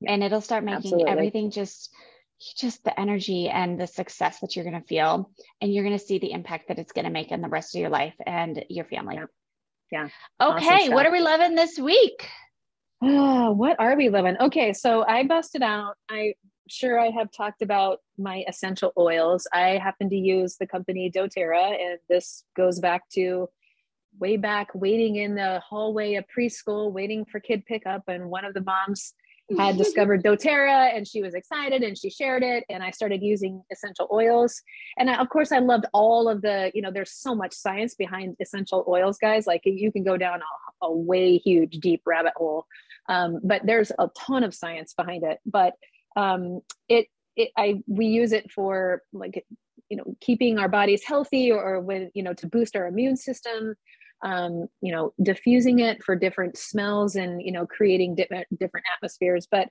yeah. 0.00 0.12
and 0.12 0.22
it'll 0.22 0.40
start 0.40 0.64
making 0.64 0.78
absolutely. 0.78 1.10
everything 1.10 1.50
just 1.50 1.90
just 2.56 2.84
the 2.84 2.98
energy 2.98 3.48
and 3.48 3.80
the 3.80 3.86
success 3.86 4.40
that 4.40 4.54
you're 4.54 4.64
going 4.64 4.80
to 4.80 4.86
feel 4.86 5.30
and 5.60 5.72
you're 5.72 5.84
going 5.84 5.96
to 5.96 6.04
see 6.04 6.18
the 6.18 6.32
impact 6.32 6.68
that 6.68 6.78
it's 6.78 6.92
going 6.92 7.04
to 7.04 7.10
make 7.10 7.30
in 7.30 7.40
the 7.40 7.48
rest 7.48 7.74
of 7.74 7.80
your 7.80 7.90
life 7.90 8.14
and 8.26 8.64
your 8.68 8.84
family 8.84 9.16
yeah, 9.16 9.26
yeah. 9.90 10.08
okay 10.40 10.66
awesome 10.66 10.94
what 10.94 11.06
are 11.06 11.12
we 11.12 11.20
loving 11.20 11.54
this 11.54 11.78
week 11.78 12.28
Oh, 13.06 13.52
what 13.52 13.78
are 13.78 13.96
we 13.96 14.08
living? 14.08 14.34
Okay, 14.40 14.72
so 14.72 15.04
I 15.06 15.24
busted 15.24 15.62
out. 15.62 15.96
I 16.08 16.34
sure 16.70 16.98
I 16.98 17.10
have 17.10 17.30
talked 17.30 17.60
about 17.60 17.98
my 18.16 18.44
essential 18.48 18.94
oils. 18.96 19.46
I 19.52 19.78
happen 19.82 20.08
to 20.08 20.16
use 20.16 20.56
the 20.56 20.66
company 20.66 21.10
doTERRA, 21.14 21.78
and 21.78 21.98
this 22.08 22.44
goes 22.56 22.80
back 22.80 23.06
to 23.10 23.50
way 24.18 24.38
back 24.38 24.68
waiting 24.74 25.16
in 25.16 25.34
the 25.34 25.60
hallway 25.60 26.14
of 26.14 26.24
preschool, 26.34 26.92
waiting 26.92 27.26
for 27.26 27.40
kid 27.40 27.66
pickup, 27.66 28.04
and 28.08 28.30
one 28.30 28.46
of 28.46 28.54
the 28.54 28.62
moms 28.62 29.12
had 29.58 29.76
discovered 29.78 30.22
doTERRA 30.24 30.96
and 30.96 31.06
she 31.06 31.20
was 31.20 31.34
excited 31.34 31.82
and 31.82 31.98
she 31.98 32.08
shared 32.08 32.42
it 32.42 32.64
and 32.70 32.82
I 32.82 32.90
started 32.90 33.22
using 33.22 33.62
essential 33.70 34.08
oils 34.10 34.62
and 34.96 35.10
I, 35.10 35.16
of 35.16 35.28
course 35.28 35.52
I 35.52 35.58
loved 35.58 35.84
all 35.92 36.28
of 36.28 36.40
the 36.40 36.70
you 36.74 36.80
know 36.80 36.90
there's 36.90 37.12
so 37.12 37.34
much 37.34 37.52
science 37.52 37.94
behind 37.94 38.36
essential 38.40 38.84
oils 38.88 39.18
guys 39.18 39.46
like 39.46 39.60
you 39.64 39.92
can 39.92 40.02
go 40.02 40.16
down 40.16 40.40
a, 40.40 40.86
a 40.86 40.92
way 40.92 41.36
huge 41.36 41.78
deep 41.78 42.02
rabbit 42.06 42.32
hole 42.36 42.66
um, 43.08 43.40
but 43.42 43.62
there's 43.64 43.92
a 43.98 44.08
ton 44.16 44.44
of 44.44 44.54
science 44.54 44.94
behind 44.94 45.24
it 45.24 45.38
but 45.46 45.74
um, 46.16 46.60
it 46.88 47.06
it 47.36 47.50
I 47.56 47.82
we 47.86 48.06
use 48.06 48.32
it 48.32 48.50
for 48.52 49.02
like 49.12 49.44
you 49.88 49.96
know 49.96 50.16
keeping 50.20 50.58
our 50.58 50.68
bodies 50.68 51.02
healthy 51.04 51.50
or, 51.50 51.80
with 51.80 52.10
you 52.14 52.22
know 52.22 52.34
to 52.34 52.46
boost 52.46 52.76
our 52.76 52.86
immune 52.86 53.16
system 53.16 53.74
um, 54.24 54.68
you 54.80 54.90
know, 54.90 55.12
diffusing 55.22 55.80
it 55.80 56.02
for 56.02 56.16
different 56.16 56.56
smells 56.56 57.14
and, 57.14 57.42
you 57.42 57.52
know, 57.52 57.66
creating 57.66 58.14
different, 58.14 58.46
different 58.58 58.86
atmospheres. 58.96 59.46
But 59.50 59.68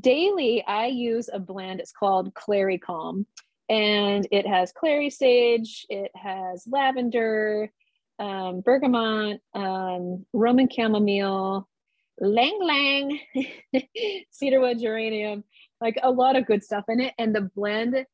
daily, 0.00 0.62
I 0.66 0.86
use 0.86 1.30
a 1.32 1.38
blend. 1.38 1.80
It's 1.80 1.92
called 1.92 2.34
Clary 2.34 2.78
Calm. 2.78 3.26
And 3.68 4.28
it 4.30 4.46
has 4.46 4.70
clary 4.70 5.10
sage, 5.10 5.86
it 5.88 6.12
has 6.14 6.64
lavender, 6.70 7.72
um, 8.20 8.60
bergamot, 8.60 9.40
um, 9.54 10.24
Roman 10.32 10.68
chamomile, 10.70 11.68
ylang 12.20 12.58
ylang, 12.60 13.20
cedarwood 14.30 14.78
geranium, 14.78 15.44
like 15.80 15.98
a 16.02 16.10
lot 16.10 16.36
of 16.36 16.46
good 16.46 16.62
stuff 16.62 16.84
in 16.88 17.00
it. 17.00 17.14
And 17.18 17.34
the 17.34 17.50
blend, 17.54 18.04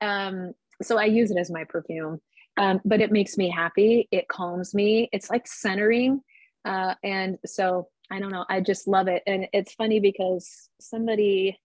um, 0.00 0.52
so 0.82 0.98
I 0.98 1.04
use 1.04 1.30
it 1.30 1.38
as 1.38 1.50
my 1.50 1.64
perfume 1.64 2.20
um, 2.56 2.80
but 2.84 3.00
it 3.00 3.12
makes 3.12 3.36
me 3.36 3.50
happy. 3.50 4.08
It 4.10 4.28
calms 4.28 4.74
me. 4.74 5.08
It's 5.12 5.30
like 5.30 5.46
centering. 5.46 6.22
Uh, 6.64 6.94
and 7.02 7.38
so 7.44 7.88
I 8.10 8.18
don't 8.18 8.32
know. 8.32 8.44
I 8.48 8.60
just 8.60 8.88
love 8.88 9.08
it. 9.08 9.22
And 9.26 9.46
it's 9.52 9.74
funny 9.74 10.00
because 10.00 10.68
somebody, 10.80 11.58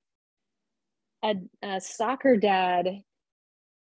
a, 1.23 1.35
a 1.61 1.79
soccer 1.79 2.35
dad, 2.35 2.87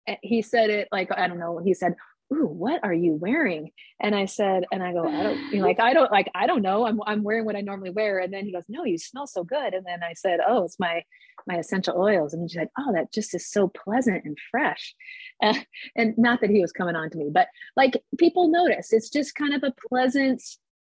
eh, 0.08 0.16
he 0.22 0.42
said 0.42 0.70
it 0.70 0.88
like, 0.92 1.10
I 1.16 1.28
don't 1.28 1.40
know. 1.40 1.60
He 1.60 1.74
said, 1.74 1.96
ooh, 2.34 2.48
what 2.48 2.84
are 2.84 2.94
you 2.94 3.14
wearing? 3.14 3.72
And 4.00 4.16
I 4.16 4.26
said, 4.26 4.66
and 4.72 4.82
I 4.84 4.94
go, 4.94 5.08
I 5.08 5.24
don't 5.24 5.54
you 5.54 5.60
know, 5.60 5.66
like, 5.68 5.80
I 5.80 5.94
don't 5.94 6.12
like, 6.12 6.30
I 6.34 6.48
don't 6.48 6.62
know. 6.62 6.86
I'm, 6.86 7.00
I'm 7.06 7.24
wearing 7.24 7.46
what 7.46 7.56
I 7.56 7.62
normally 7.62 7.92
wear. 7.92 8.20
And 8.20 8.34
then 8.34 8.46
he 8.46 8.52
goes, 8.52 8.66
no, 8.68 8.84
you 8.84 8.98
smell 8.98 9.28
so 9.28 9.44
good. 9.44 9.74
And 9.74 9.86
then 9.86 10.04
I 10.04 10.14
said, 10.14 10.40
oh, 10.48 10.64
it's 10.64 10.80
my, 10.80 11.04
my 11.48 11.58
essential 11.58 11.98
oils. 11.98 12.34
And 12.34 12.42
he 12.42 12.50
said, 12.50 12.70
oh, 12.78 12.94
that 12.94 13.14
just 13.14 13.36
is 13.36 13.50
so 13.50 13.68
pleasant 13.68 14.26
and 14.26 14.38
fresh. 14.52 14.96
Uh, 15.44 15.54
and 15.98 16.18
not 16.18 16.40
that 16.40 16.50
he 16.50 16.62
was 16.62 16.72
coming 16.72 16.96
on 16.96 17.10
to 17.10 17.18
me, 17.18 17.30
but 17.30 17.50
like 17.76 18.02
people 18.18 18.48
notice 18.48 18.94
it's 18.94 19.10
just 19.10 19.36
kind 19.36 19.54
of 19.54 19.64
a 19.64 19.74
pleasant, 19.90 20.42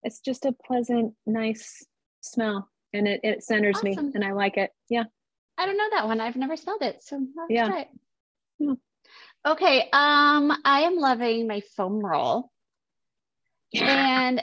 it's 0.03 0.21
just 0.21 0.45
a 0.45 0.53
pleasant, 0.53 1.15
nice 1.25 1.83
smell 2.21 2.69
and 2.93 3.09
it, 3.09 3.21
it 3.23 3.43
centers 3.43 3.77
awesome. 3.77 4.07
me 4.07 4.13
and 4.15 4.23
I 4.23 4.33
like 4.33 4.59
it. 4.59 4.71
Yeah. 4.91 5.05
I 5.57 5.65
don't 5.67 5.79
know 5.79 5.89
that 5.93 6.07
one. 6.07 6.21
I've 6.21 6.37
never 6.37 6.57
smelled 6.57 6.83
it. 6.83 7.03
So 7.03 7.27
yeah. 7.49 7.85
yeah. 8.59 8.75
Okay. 9.47 9.89
Um, 9.93 10.53
I 10.65 10.83
am 10.83 10.97
loving 10.97 11.47
my 11.47 11.61
foam 11.77 12.05
roll. 12.05 12.51
Yeah. 13.73 14.29
And 14.29 14.43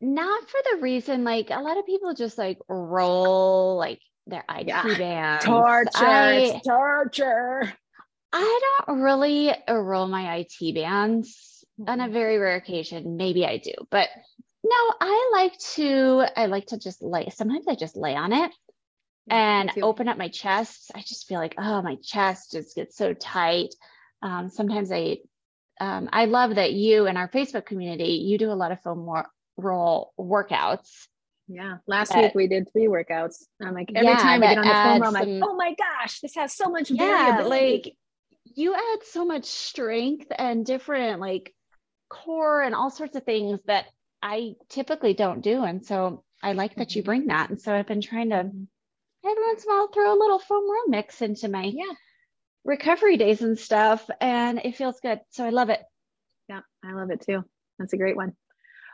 not 0.00 0.48
for 0.48 0.60
the 0.72 0.80
reason 0.80 1.24
like 1.24 1.50
a 1.50 1.60
lot 1.60 1.76
of 1.76 1.86
people 1.86 2.14
just 2.14 2.38
like 2.38 2.58
roll 2.68 3.76
like 3.76 4.00
their 4.26 4.44
IT 4.48 4.68
yeah. 4.68 4.82
bands. 4.82 5.44
Torture. 5.44 5.90
I, 5.94 6.60
torture. 6.66 7.72
I 8.32 8.60
don't 8.86 9.00
really 9.00 9.52
roll 9.68 10.06
my 10.06 10.36
IT 10.44 10.74
bands 10.74 11.64
on 11.86 12.00
a 12.00 12.04
mm-hmm. 12.04 12.12
very 12.12 12.38
rare 12.38 12.56
occasion. 12.56 13.16
Maybe 13.16 13.46
I 13.46 13.58
do, 13.58 13.72
but 13.90 14.08
no, 14.64 14.94
I 15.00 15.30
like 15.32 15.58
to, 15.74 16.24
I 16.36 16.46
like 16.46 16.66
to 16.66 16.78
just 16.78 17.02
lay, 17.02 17.28
sometimes 17.30 17.66
I 17.68 17.74
just 17.74 17.96
lay 17.96 18.14
on 18.14 18.32
it 18.32 18.50
and 19.30 19.70
open 19.82 20.08
up 20.08 20.18
my 20.18 20.28
chest. 20.28 20.90
I 20.94 21.00
just 21.00 21.26
feel 21.26 21.38
like, 21.38 21.54
oh, 21.58 21.82
my 21.82 21.96
chest 22.02 22.52
just 22.52 22.74
gets 22.74 22.96
so 22.96 23.14
tight. 23.14 23.74
Um, 24.22 24.50
sometimes 24.50 24.90
I, 24.92 25.18
um, 25.80 26.08
I 26.12 26.24
love 26.24 26.56
that 26.56 26.72
you 26.72 27.06
and 27.06 27.16
our 27.16 27.28
Facebook 27.28 27.66
community, 27.66 28.24
you 28.24 28.38
do 28.38 28.50
a 28.50 28.54
lot 28.54 28.72
of 28.72 28.80
foam 28.82 29.08
roll 29.56 30.12
workouts. 30.18 31.06
Yeah. 31.46 31.78
Last 31.86 32.12
that, 32.12 32.22
week 32.22 32.34
we 32.34 32.46
did 32.46 32.70
three 32.72 32.88
workouts. 32.88 33.44
I'm 33.62 33.74
like, 33.74 33.90
every 33.94 34.08
yeah, 34.08 34.18
time 34.18 34.42
I 34.42 34.54
get 34.54 34.58
on 34.58 34.66
the 34.66 34.72
foam 34.72 35.02
roll, 35.02 35.16
I'm 35.16 35.40
like, 35.40 35.48
oh 35.48 35.56
my 35.56 35.74
gosh, 35.74 36.20
this 36.20 36.34
has 36.34 36.54
so 36.54 36.68
much 36.68 36.90
yeah. 36.90 37.42
Like 37.44 37.94
you 38.54 38.74
add 38.74 39.04
so 39.04 39.24
much 39.24 39.46
strength 39.46 40.26
and 40.36 40.66
different 40.66 41.20
like 41.20 41.54
core 42.10 42.62
and 42.62 42.74
all 42.74 42.90
sorts 42.90 43.16
of 43.16 43.24
things 43.24 43.60
that 43.66 43.86
I 44.22 44.54
typically 44.68 45.14
don't 45.14 45.42
do. 45.42 45.62
And 45.62 45.84
so 45.84 46.24
I 46.42 46.52
like 46.52 46.76
that 46.76 46.94
you 46.94 47.02
mm-hmm. 47.02 47.06
bring 47.06 47.26
that. 47.28 47.50
And 47.50 47.60
so 47.60 47.74
I've 47.74 47.86
been 47.86 48.00
trying 48.00 48.30
to 48.30 48.36
mm-hmm. 48.36 49.28
every 49.28 49.42
once 49.42 49.64
in 49.64 49.70
a 49.70 49.74
while 49.74 49.88
throw 49.88 50.12
a 50.12 50.18
little 50.18 50.38
foam 50.38 50.70
roll 50.70 50.88
mix 50.88 51.22
into 51.22 51.48
my 51.48 51.64
yeah. 51.64 51.92
Recovery 52.68 53.16
days 53.16 53.40
and 53.40 53.58
stuff. 53.58 54.08
And 54.20 54.60
it 54.62 54.76
feels 54.76 55.00
good. 55.00 55.20
So 55.30 55.44
I 55.44 55.48
love 55.48 55.70
it. 55.70 55.80
Yeah, 56.48 56.60
I 56.84 56.92
love 56.92 57.10
it 57.10 57.22
too. 57.22 57.42
That's 57.78 57.94
a 57.94 57.96
great 57.96 58.14
one. 58.14 58.36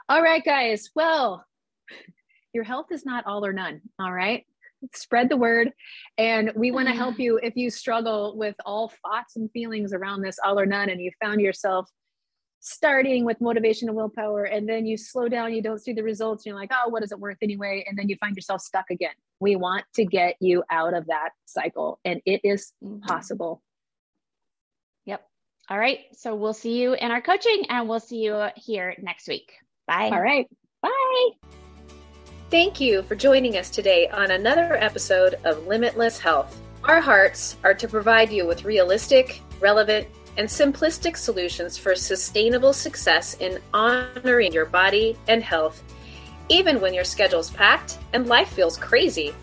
All 0.08 0.22
right, 0.22 0.42
guys. 0.42 0.90
Well, 0.94 1.44
your 2.54 2.64
health 2.64 2.86
is 2.92 3.04
not 3.04 3.26
all 3.26 3.44
or 3.44 3.52
none. 3.52 3.82
All 3.98 4.12
right. 4.12 4.46
Spread 4.94 5.28
the 5.28 5.36
word. 5.36 5.72
And 6.18 6.52
we 6.54 6.70
want 6.70 6.86
to 6.86 6.94
help 6.94 7.18
you 7.18 7.40
if 7.42 7.56
you 7.56 7.68
struggle 7.68 8.36
with 8.36 8.54
all 8.64 8.92
thoughts 9.02 9.34
and 9.34 9.50
feelings 9.50 9.92
around 9.92 10.22
this 10.22 10.38
all 10.44 10.58
or 10.58 10.66
none 10.66 10.88
and 10.88 11.00
you 11.00 11.10
found 11.20 11.40
yourself 11.40 11.90
starting 12.66 13.26
with 13.26 13.40
motivation 13.42 13.88
and 13.88 13.96
willpower 13.96 14.44
and 14.44 14.66
then 14.66 14.86
you 14.86 14.96
slow 14.96 15.28
down 15.28 15.52
you 15.52 15.62
don't 15.62 15.82
see 15.82 15.92
the 15.92 16.02
results 16.02 16.46
you're 16.46 16.54
like 16.54 16.70
oh 16.72 16.88
what 16.88 17.02
is 17.02 17.12
it 17.12 17.18
worth 17.18 17.36
anyway? 17.42 17.84
And 17.86 17.98
then 17.98 18.08
you 18.08 18.16
find 18.16 18.36
yourself 18.36 18.60
stuck 18.60 18.90
again. 18.90 19.12
We 19.40 19.56
want 19.56 19.84
to 19.94 20.04
get 20.04 20.36
you 20.40 20.64
out 20.70 20.94
of 20.94 21.06
that 21.06 21.30
cycle 21.44 21.98
and 22.04 22.20
it 22.24 22.40
is 22.44 22.72
mm-hmm. 22.82 23.00
possible. 23.00 23.62
Yep. 25.06 25.26
All 25.68 25.78
right. 25.78 26.00
So 26.12 26.34
we'll 26.34 26.54
see 26.54 26.80
you 26.80 26.94
in 26.94 27.10
our 27.10 27.20
coaching 27.20 27.64
and 27.68 27.88
we'll 27.88 28.00
see 28.00 28.18
you 28.18 28.48
here 28.56 28.94
next 29.00 29.28
week. 29.28 29.52
Bye. 29.86 30.10
All 30.12 30.20
right. 30.20 30.48
Bye. 30.82 31.28
Thank 32.50 32.80
you 32.80 33.02
for 33.02 33.14
joining 33.14 33.56
us 33.56 33.70
today 33.70 34.08
on 34.08 34.30
another 34.30 34.76
episode 34.76 35.34
of 35.44 35.66
limitless 35.66 36.18
health. 36.18 36.60
Our 36.84 37.00
hearts 37.00 37.56
are 37.64 37.74
to 37.74 37.88
provide 37.88 38.30
you 38.30 38.46
with 38.46 38.64
realistic 38.64 39.40
relevant 39.60 40.06
and 40.36 40.48
simplistic 40.48 41.16
solutions 41.16 41.76
for 41.76 41.94
sustainable 41.94 42.72
success 42.72 43.34
in 43.34 43.58
honoring 43.72 44.52
your 44.52 44.66
body 44.66 45.16
and 45.28 45.42
health, 45.42 45.82
even 46.48 46.80
when 46.80 46.94
your 46.94 47.04
schedule's 47.04 47.50
packed 47.50 47.98
and 48.12 48.26
life 48.26 48.48
feels 48.48 48.76
crazy. 48.76 49.34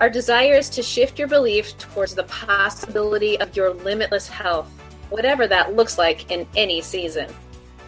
Our 0.00 0.10
desire 0.10 0.54
is 0.54 0.68
to 0.70 0.82
shift 0.82 1.18
your 1.18 1.28
belief 1.28 1.76
towards 1.78 2.14
the 2.14 2.24
possibility 2.24 3.40
of 3.40 3.56
your 3.56 3.72
limitless 3.72 4.28
health, 4.28 4.68
whatever 5.08 5.46
that 5.48 5.74
looks 5.74 5.96
like 5.96 6.30
in 6.30 6.46
any 6.54 6.82
season. 6.82 7.32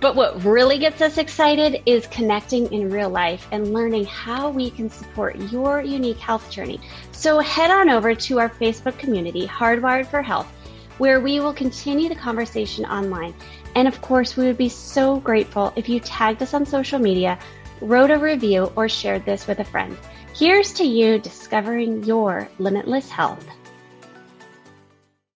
But 0.01 0.15
what 0.15 0.45
really 0.45 0.79
gets 0.79 1.03
us 1.03 1.19
excited 1.19 1.83
is 1.85 2.07
connecting 2.07 2.73
in 2.73 2.89
real 2.89 3.11
life 3.11 3.49
and 3.51 3.75
learning 3.75 4.05
how 4.05 4.49
we 4.49 4.71
can 4.71 4.89
support 4.89 5.37
your 5.51 5.83
unique 5.83 6.19
health 6.19 6.49
journey. 6.51 6.81
So 7.11 7.41
head 7.41 7.71
on 7.73 7.91
over 7.91 8.15
to 8.15 8.39
our 8.39 8.49
Facebook 8.49 8.97
community, 8.97 9.47
Hardwired 9.47 10.07
for 10.07 10.23
Health 10.23 10.53
where 10.99 11.21
we 11.21 11.41
will 11.41 11.55
continue 11.55 12.09
the 12.09 12.15
conversation 12.15 12.85
online. 12.85 13.35
And 13.75 13.89
of 13.89 14.01
course, 14.03 14.37
we 14.37 14.47
would 14.47 14.59
be 14.59 14.69
so 14.69 15.19
grateful 15.21 15.73
if 15.77 15.89
you 15.89 16.01
tagged 16.01 16.43
us 16.43 16.55
on 16.55 16.67
social 16.67 16.99
media, 16.99 17.39
wrote 17.81 18.11
a 18.11 18.19
review, 18.19 18.73
or 18.77 18.89
shared 18.89 19.25
this 19.25 19.47
with 19.47 19.61
a 19.61 19.65
friend. 19.65 19.97
Here's 20.35 20.73
to 20.75 20.85
you 20.85 21.19
discovering 21.19 22.05
your 22.05 22.49
limitless 22.59 23.09
health. 23.09 23.47